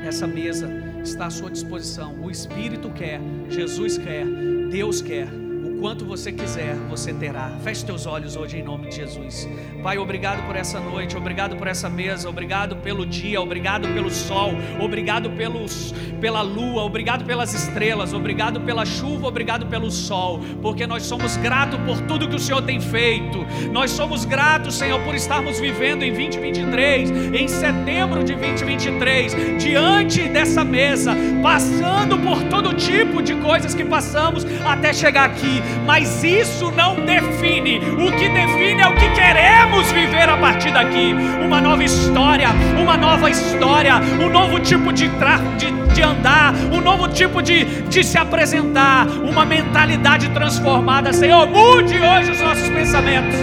[0.05, 0.69] Essa mesa
[1.03, 2.21] está à sua disposição.
[2.21, 3.19] O Espírito quer,
[3.49, 4.25] Jesus quer,
[4.69, 5.46] Deus quer
[5.79, 7.51] quanto você quiser, você terá.
[7.63, 9.47] Feche teus olhos hoje em nome de Jesus.
[9.83, 14.51] Pai, obrigado por essa noite, obrigado por essa mesa, obrigado pelo dia, obrigado pelo sol,
[14.79, 21.03] obrigado pelos, pela lua, obrigado pelas estrelas, obrigado pela chuva, obrigado pelo sol, porque nós
[21.03, 23.45] somos gratos por tudo que o Senhor tem feito.
[23.71, 30.63] Nós somos gratos, Senhor, por estarmos vivendo em 2023, em setembro de 2023, diante dessa
[30.63, 36.95] mesa, passando por todo tipo de coisas que passamos até chegar aqui mas isso não
[36.95, 37.79] define.
[37.79, 42.49] O que define é o que queremos viver a partir daqui: uma nova história,
[42.79, 48.03] uma nova história, um novo tipo de, de, de andar, um novo tipo de, de
[48.03, 51.13] se apresentar, uma mentalidade transformada.
[51.13, 53.37] Senhor, mude hoje os nossos pensamentos,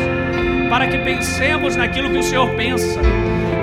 [0.69, 3.01] para que pensemos naquilo que o Senhor pensa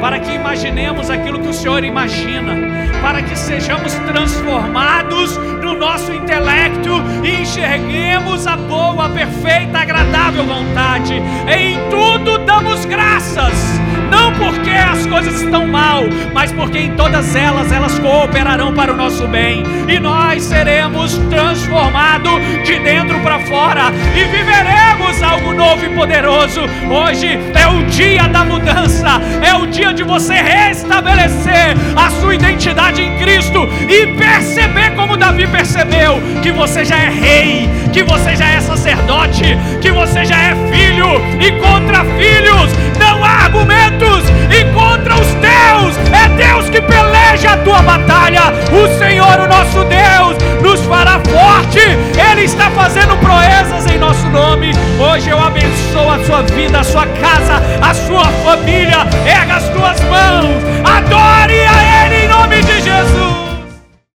[0.01, 2.55] para que imaginemos aquilo que o Senhor imagina,
[3.03, 5.37] para que sejamos transformados
[5.71, 11.13] no nosso intelecto e enxerguemos a boa, perfeita, agradável vontade.
[11.13, 13.79] Em tudo damos graças
[14.11, 16.03] não porque as coisas estão mal,
[16.33, 22.33] mas porque em todas elas elas cooperarão para o nosso bem e nós seremos transformados
[22.65, 26.61] de dentro para fora e viveremos algo novo e poderoso.
[26.89, 33.01] Hoje é o dia da mudança, é o dia de você restabelecer a sua identidade
[33.01, 38.47] em Cristo e perceber como Davi percebeu que você já é rei, que você já
[38.49, 44.11] é sacerdote, que você já é filho e contra filhos não há argumento
[44.51, 45.97] e contra os teus.
[46.13, 48.53] É Deus que peleja a tua batalha.
[48.71, 51.79] O Senhor, o nosso Deus, nos fará forte.
[51.79, 54.71] Ele está fazendo proezas em nosso nome.
[54.99, 59.07] Hoje eu abençoo a sua vida, a sua casa, a sua família.
[59.25, 60.61] Erga as tuas mãos.
[60.83, 63.30] Adore a Ele em nome de Jesus.